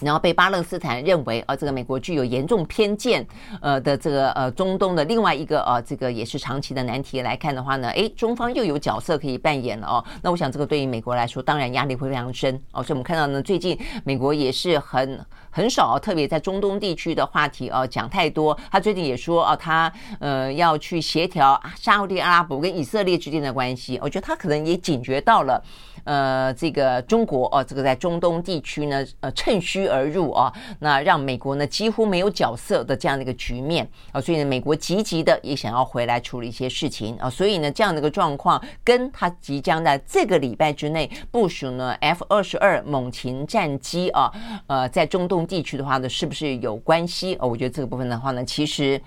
[0.00, 3.24] 然后被巴勒斯坦认为，呃，这个美国具有严重偏见，
[3.60, 10.04] 呃的这个呃中东的另外一个呃这个也是长期的难题来看的话呢，诶，中方又有角色可以扮演了哦。
[10.20, 12.82] 那我想这个对于美国来说，当然压力会非常深哦。
[12.82, 15.24] 所以我们看到呢，最近美国也是很
[15.54, 18.58] 很少，特别在中东地区的话题哦讲太多。
[18.72, 23.96] 他最近也说哦，他呃要去协调沙乌地阿拉伯跟以色列之间的关系。
[24.02, 25.62] 我觉得他可能也警觉到了。
[26.02, 44.30] 呃，这个中国哦，这个在中东地区呢，呃，趁虚而入啊，那让美国呢几乎没有角色的这样的一个局面啊，所以呢，美国积极的也想要回来处理一些事情啊，所以呢，这样的一个状况跟他即将在这个礼拜之内部署呢 F 二十二猛禽战机啊，
[44.66, 47.36] 呃，在中东地区的话呢，是不是有关系？
[47.40, 49.00] 哦，我觉得这个部分的话呢，其实。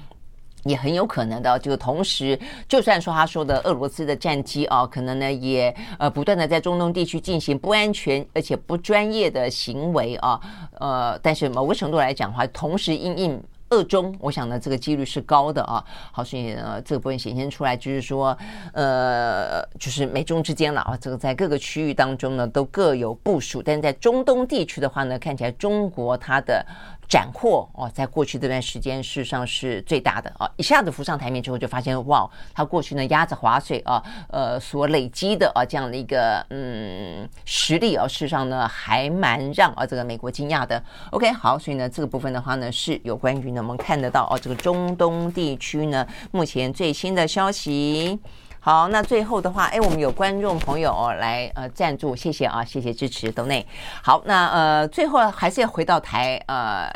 [0.63, 10.37] 也很有可能的，这个同时，就算说他说的俄罗斯的战机啊，可能呢也呃不断的在中东地区进行不安全而且不专业的行为啊，
[10.79, 15.83] 呃，但是某个程度来讲的话，同时应应二中，我想呢这个几率是高的啊。
[16.11, 18.37] 好，所以呢这个部分显现出来就是说，
[18.73, 26.65] 呃，就是美中之间了啊，这个在各个区域当中呢都各有部署，但是在中东地区的话呢，看起来中国它的。
[27.07, 30.49] 斩获哦，在过去这段时间，事实上是最大的啊！
[30.57, 40.83] 一下子浮上台面之后，就发现哇，他过去呢鸭子划水啊，呃，所累积的啊这样的一个嗯实力啊，事实上呢还蛮让啊这个美国惊讶的。
[41.11, 48.19] OK，好，所以呢这个部分的话呢是有关于呢我们看得到哦，这个中东地区呢目前最新的消息。
[48.67, 50.91] 好，那最后的话，哎，我们有观众朋友
[51.21, 53.65] 来呃赞助，谢谢啊，谢谢支持都内。
[54.03, 56.93] 好，那呃最后还是要回到台呃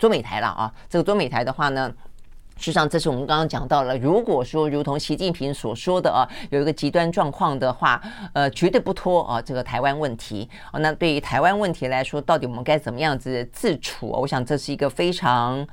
[0.00, 0.74] 中美台了啊。
[0.88, 1.88] 这个中美台的话呢，
[2.56, 10.50] 事实上这是我们刚刚讲到了，如果说如同习近平所说的啊，有一个极端状况的话，呃，绝对不拖啊这个台湾问题。
[10.72, 14.08] 哦，那对于台湾问题来说，到底我们该怎么样子自处？
[14.08, 15.64] 我想这是一个非常。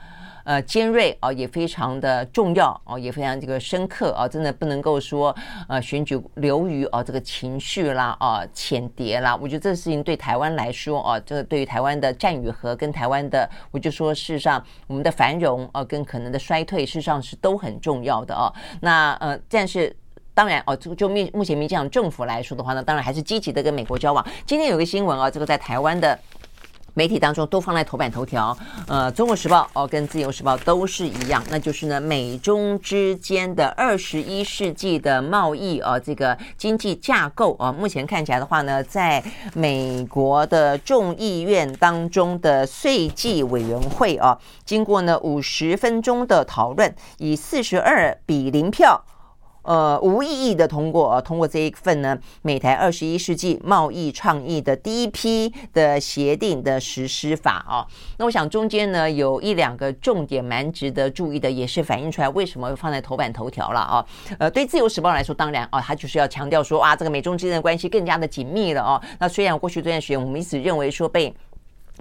[0.48, 5.36] 呃，尖锐啊，也非常的重要啊，也非常这个深刻啊，真的不能够说
[5.68, 9.36] 呃选举流于啊这个情绪啦啊浅碟啦。
[9.36, 18.48] 我觉得这个事情对台湾来说啊，这个对于台湾的战与和跟台湾的，我就说事实上我们的繁荣啊跟可能的衰退，事实上是都很重要的啊。
[18.80, 19.94] 那呃，但是
[20.34, 24.26] 当然哦，就就目目前民进党政府来说的话呢，当然还是积极的跟美国交往。
[24.46, 26.18] 今天有个新闻啊，这个在台湾的。
[26.98, 39.24] 媒体当中都放在头版头条，呃，《中国时报》哦，跟《自由时报》都是一样，那就是呢，美中之间的二十一世纪的贸易啊，这个经济架构啊，目前看起来的话呢，在
[39.54, 44.36] 美国的众议院当中的税计委员会啊，
[44.66, 49.06] 经过呢五十分钟的讨论，以四十二比零票。
[49.68, 57.86] 呃，无异议的通过啊，通过这一份呢，美台二十一世纪贸易倡议的第一批的协定的实施法啊。
[58.18, 64.06] 那我想中间呢有一两个重点蛮值得注意的，也是反映出来为什么放在头版头条了啊。
[64.40, 69.02] 呃，对自由时报来说，当然啊，他就是要强调说啊，这个美中之间的关系更加的紧密了啊。
[69.20, 71.36] 那虽然过去这段时间我们一直认为说被。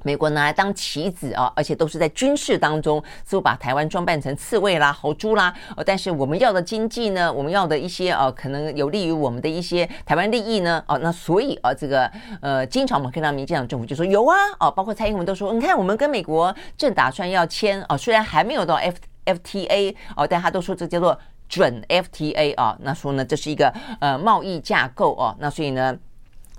[0.02, 5.52] 美国拿来当棋子啊，而且都是在军事当中，似乎把台湾装扮成刺猬啦、豪猪啦。
[5.76, 21.18] 呃，但是我们要的经济呢，我们要的一些呃，可能有利于我们的一些台湾利益呢，哦，那所以啊，这个呃，经常我们看到民进党政府就说有啊，哦，包括蔡英文都说，你看我们跟美国正打算要签哦，虽然还没有到 F FTA 哦，但他都说这叫做
[21.48, 25.96] 准 FTA 啊，那说呢这是一个呃贸易架构哦，那所以呢。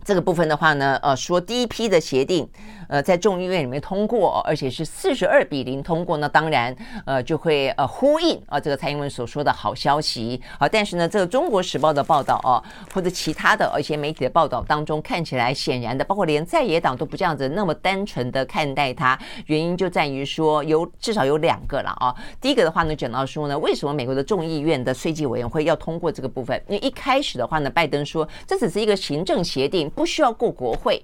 [0.07, 2.47] 这个部分的话呢，呃，说第一批的协定，
[2.87, 6.73] 呃，在众议院里面通过，而且是四十二比零通过呢，当然，
[7.05, 10.69] 呃，就会呃呼应啊这个蔡英文所说的好消息啊。
[10.69, 22.15] 但是呢，这个《中国时报》的报道啊，或者其他的一些媒体的报道当中，看起来显然的，包括连在野党都不这样子那么单纯的看待它，原因就在于说有至少有两个了啊。
[22.39, 26.57] 第一个的话呢，讲到说呢，为什么美国的众议院的税计委员会要通过这个部分？
[26.69, 29.91] 因为一开始的话呢，拜登说这只是一个行政协定。
[29.97, 31.03] 不需要过国会，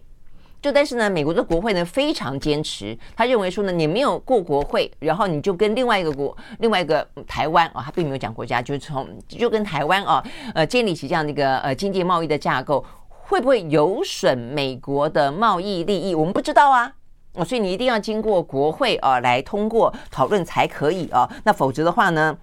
[0.61, 10.23] 就但是呢，美国的国会呢非常坚持，他认为说呢，你没有过国会，然后你就跟另外一个国，另外一个台湾啊，他并没有讲国家，就是从就跟台湾啊，
[10.53, 16.13] 呃，建立起这样的一个呃经济贸易的架构，会不会有损美国的贸易利益？
[16.13, 16.93] 我们不知道啊，
[17.33, 22.37] 哦所以你一定要经过国会啊来通过讨论才可以啊，那否则的话呢，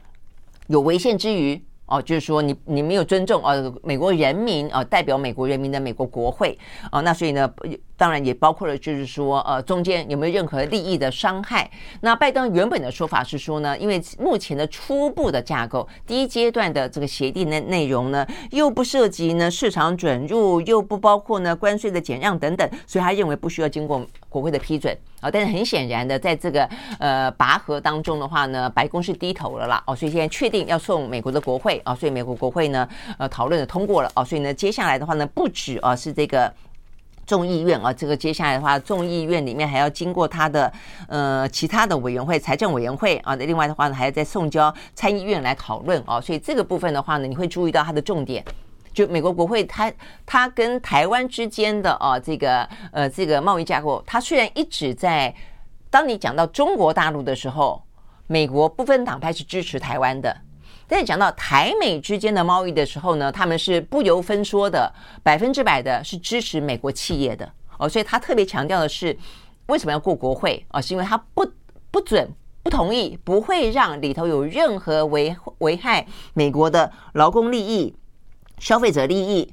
[0.66, 1.62] 有违宪之余。
[1.90, 6.56] 哦，就是说你你没有尊重呃美国人民啊，代表美国人民的美国国会
[6.90, 7.52] 啊，那所以呢。
[8.00, 11.70] 当然也包括了，就是说，呃，中间有没有任何利益的伤害？
[12.00, 25.30] 那拜登原本的说法是说呢，因为目前的初步的架构，第一阶段的这个协定的内容呢，又不涉及呢市场准入，又不包括呢关税的减让等等，所以他认为不需要经过国会的批准啊。
[25.30, 26.68] 但是很显然的，在这个
[26.98, 36.52] 呃拔河当中的话呢，白宫是低头了啦哦，所以现在确定要送美国的国会啊，所以美国国会呢呃讨论的通过了哦，所以呢接下来的话呢，不止啊是这个。
[37.26, 40.72] 众议院啊，这个接下来的话，众议院里面还要经过他的
[41.06, 48.44] 呃其他的委员会，财政委员会啊，另外的话呢，还要再送交参议院来讨论啊，所以这个部分的话呢，你会注意到它的重点，
[49.00, 49.90] 就美国国会它
[50.26, 55.34] 它跟台湾之间的啊这个呃这个贸易架构，它虽然一直在，
[55.88, 57.82] 当你讲到中国大陆的时候，
[58.26, 60.36] 美国不分党派是支持台湾的。
[60.86, 64.92] 在讲到台美之间的贸易的时候呢，他们是不由分说的，
[65.22, 69.16] 百分之百的是支持美国企业的哦，所以他特别强调的是，
[69.66, 70.80] 为什么要过国会啊？
[70.80, 71.48] 是因为他不
[71.92, 72.28] 不准
[72.62, 77.94] 不同意，不会让里头有任何危危害美国的劳工利益、
[78.60, 79.52] 消费者利益、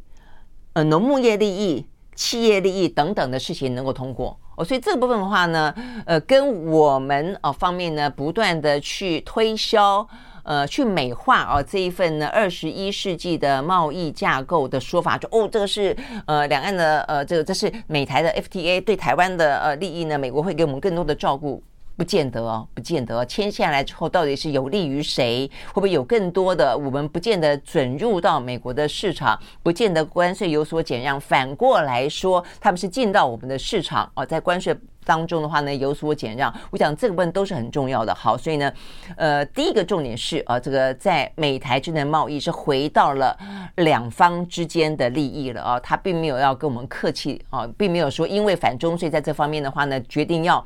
[0.73, 4.37] 呃农牧业利益、企业利益等等的事情能够通过。
[4.57, 5.73] 哦，所以这部分的话呢，
[6.05, 10.07] 呃，跟我们哦方面呢不断的去推销，
[10.43, 15.95] 呃，去美化哦这一份呢二十一世纪的贸易架构的说法，就哦这个是
[16.25, 21.63] 呃两岸的呃这个这是美台的 FTA 对台湾的呃利益呢，美国会给我们更多的照顾。
[21.97, 25.49] 不见得哦，不见得签下来之后到底是有利于谁？
[25.69, 29.37] 会不会有更多的我们不见得准入到美国的市场？
[29.63, 31.19] 不见得关税有所减让。
[31.19, 36.53] 反过来说，他们是进到我们的市场哦，在关税当中的话呢有所减让。
[36.69, 38.13] 我想这个部分都是很重要的。
[38.13, 38.71] 好，所以呢，
[39.15, 43.35] 呃，第一个重点是啊，这个在美台之间的贸易是回到了
[43.77, 50.63] 两方之间的利益了啊，他并没有要跟我们客气啊，并没有说因为反中税在这方面的话呢决定要。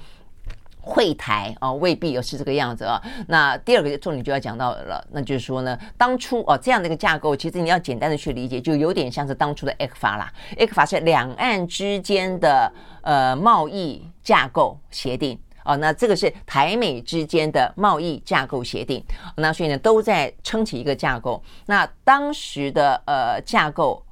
[0.82, 3.00] 会台啊，未必又是这个样子啊。
[3.28, 10.34] 那第二个重点就要讲到了，那就是说呢，当初哦这样的一个架构，其实你要简单的去理解，就有点像是当初的 ECFA 啦。
[10.58, 12.72] ECFA 是两岸之间的
[13.04, 19.04] 呃贸易架构协定哦，那这个是台美之间的贸易架构协定。
[19.38, 21.42] 那所以呢，都在撑起一个架构。
[21.68, 24.04] 那当时的呃架构。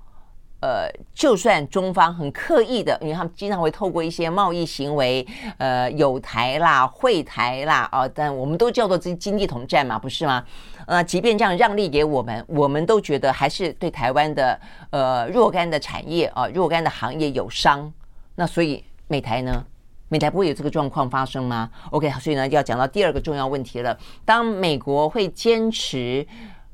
[0.62, 5.26] 呃，就算中方很刻意的，因为他们经常会透过一些贸易行为，
[5.58, 10.44] 呃，友台啦、惠台啦啊，但我们都叫做这经济统战嘛，不是吗？
[10.86, 17.90] 呃，即便这样让利给我们，我们都觉得还是对台湾的呃若干的产业啊、若干的行业有伤。
[18.36, 19.66] 那所以美台呢，
[20.10, 23.98] 美台不会有这个状况发生吗？OK，所以呢，要讲到第二个重要问题了。
[24.26, 26.28] 当美国会坚持。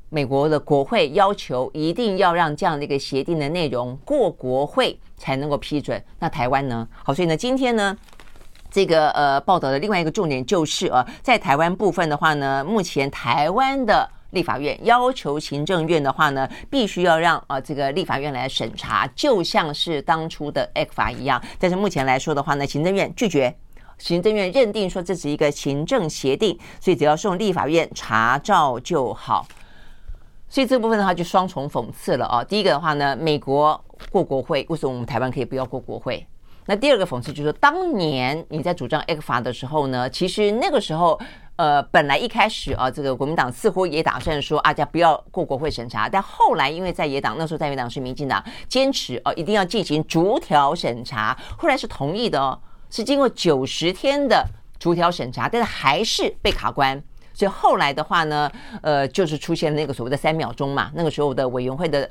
[0.08, 6.02] 美国的国会要求一定要让这样的一个协定的内容过国会才能够批准。
[6.18, 6.86] 那台湾呢？
[7.04, 7.96] 好，所以呢，今天呢，
[8.70, 21.42] 这个呃报道的另外一个重点就是呃，在台湾部分的话呢，目前台湾的立法院要求行政院的话呢，必须要让啊这个立法院来审查，就像是当初的 ECFA 一样。
[21.58, 23.54] 但是目前来说的话呢，行政院拒绝，
[23.98, 29.46] 行政院认定说这是一个行政协定，所以只要送立法院查照就好。
[30.48, 32.44] 所以这部分的话就双重讽刺了啊！
[32.44, 33.78] 第一个的话呢，美国
[34.10, 36.26] 过国会，为什么我们台湾可以不要过国会？
[36.66, 41.18] 那第二个讽刺就是说，当年你在主张 ECFA 的时候呢，其实那个时候，
[41.56, 52.58] 呃，本来一开始啊，这个国民党似乎也打算说，大家不要过国会审查，但后来因为在野党那时候在野党是民进党坚持哦，一定要进行逐条审查，后来是同意的哦，
[52.90, 54.44] 是经过九十天的
[54.78, 57.00] 逐条审查，但是还是被卡关。
[57.36, 60.90] 所以后来的话呢，呃，就是出现那个所谓的三秒钟嘛。
[60.94, 62.10] 那个时候的委员会的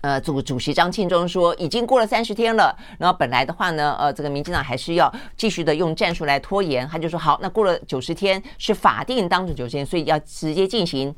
[0.00, 2.72] 呃主主席张庆忠说，已经过了三十天了。
[2.96, 6.86] 然后本来的话呢，呃，这个民进党还是要继续的用战术来拖延。
[6.86, 11.12] 他就说好，那过了九十天是法定当值九十天，所以要直接进行。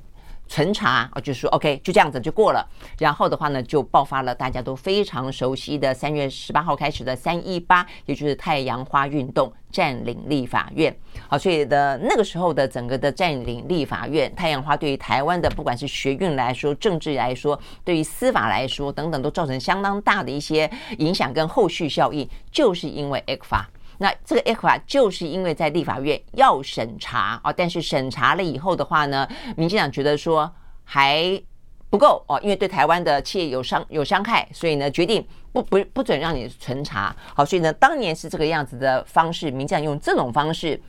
[0.49, 2.67] 存查啊，就说 OK，就这样子就过了。
[2.99, 10.97] 然后的话呢，就爆发了大家都非常熟悉的三月十八号开始的三一八，也就是太阳花运动，占领立法院。
[11.29, 23.65] 好，所以的那个时候的整个的占领立法院，太阳花对于台湾的不管是学运来说，政治来说，对于司法来说等等，都造成相当大的一些影响跟后续效应，就是因为 ECFA。
[23.99, 30.53] 那这个 ECFA 就是因为在立法院要审查啊，但是审查了以后的话呢，民进党觉得说
[30.85, 31.41] 还
[31.89, 37.15] 不够哦，因为对台湾的企业有伤有伤害，所以呢决定不不不准让你存查。
[37.35, 40.81] 好，所以呢当年是这个样子的方式，民进党用这种方式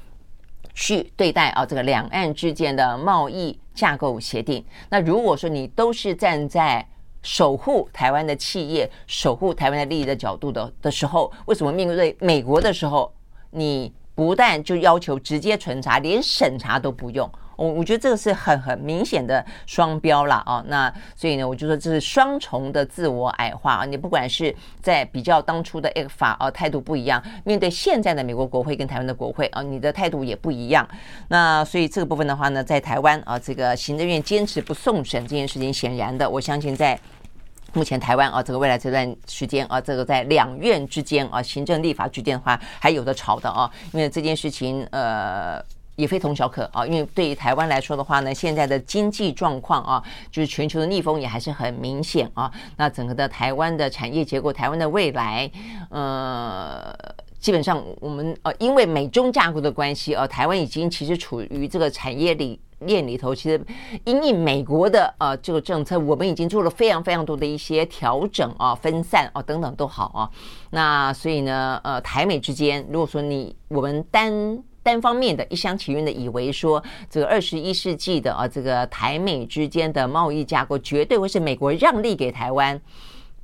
[0.74, 4.64] 去对待啊这个两岸之间的贸易架构协定。
[4.90, 6.86] 那如果说你都是站在
[7.28, 13.14] 守护台湾的企业，守护台湾的利益的角度的的时候，为什么面对美国的时候，
[13.52, 17.30] 你不但就要求直接存查，连审查都不用？
[17.58, 20.64] 我我觉得这个是很很明显的双标了啊。
[20.68, 23.84] 那所以呢，我就说这是双重的自我矮化啊。
[23.84, 30.88] 你不管是在比较当初的 ECFA 啊，态度不一样；面对现在的美国国会跟台湾的国会啊，你的态度也不一样。
[31.28, 36.98] 那所以这个部分的话呢，在台湾啊，这个行政院坚持不送审这件事情，显然的，我相信在。
[37.78, 45.64] 目前台湾啊，这个未来这段时间啊，这个在两院之间啊，行政立法之间的话，还有的吵的啊，因为这件事情呃
[45.96, 52.52] 也非同小可啊，因为对于台湾来说的话呢，现在的经济状况啊，就是全球的逆风也还是很明显啊。
[52.78, 55.48] 那整个的台湾的产业结构，台湾的未来，
[55.92, 56.92] 呃，
[57.40, 62.60] 基本上我们呃，因为美中架构的关系啊，台湾已经其实处于这个产业里。
[62.80, 63.60] 链里头，其实
[64.06, 70.30] 因应美国的呃这个政策，我们已经做了非常非常多的一些调整啊、分散啊等等都好啊。
[70.70, 82.80] 那所以呢，呃，台美之间，如果说你我们单单方面的一厢情愿的以为说，这个二十一世纪的啊，这个台美之间的贸易架构绝对会是美国让利给台湾。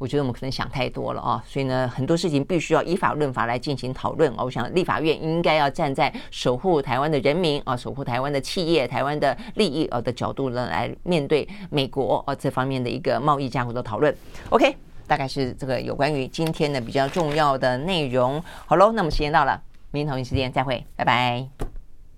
[0.04, 4.44] 我觉得我们可能想太多了啊，所以呢，很多事情必须要依法论法来进行讨论啊。
[4.44, 14.14] 我想立法院应该要站在守护台湾的人民啊，守护台湾的企业、台湾的利益啊的角度呢，来面对美国啊这方面的一个贸易架构的讨论。
[14.50, 14.76] OK，
[15.08, 18.44] 大概是这个有关于今天的比较重要的内容。
[18.66, 19.58] 好喽，那么时间到了，
[19.92, 21.73] 明天同一时间再会，拜拜。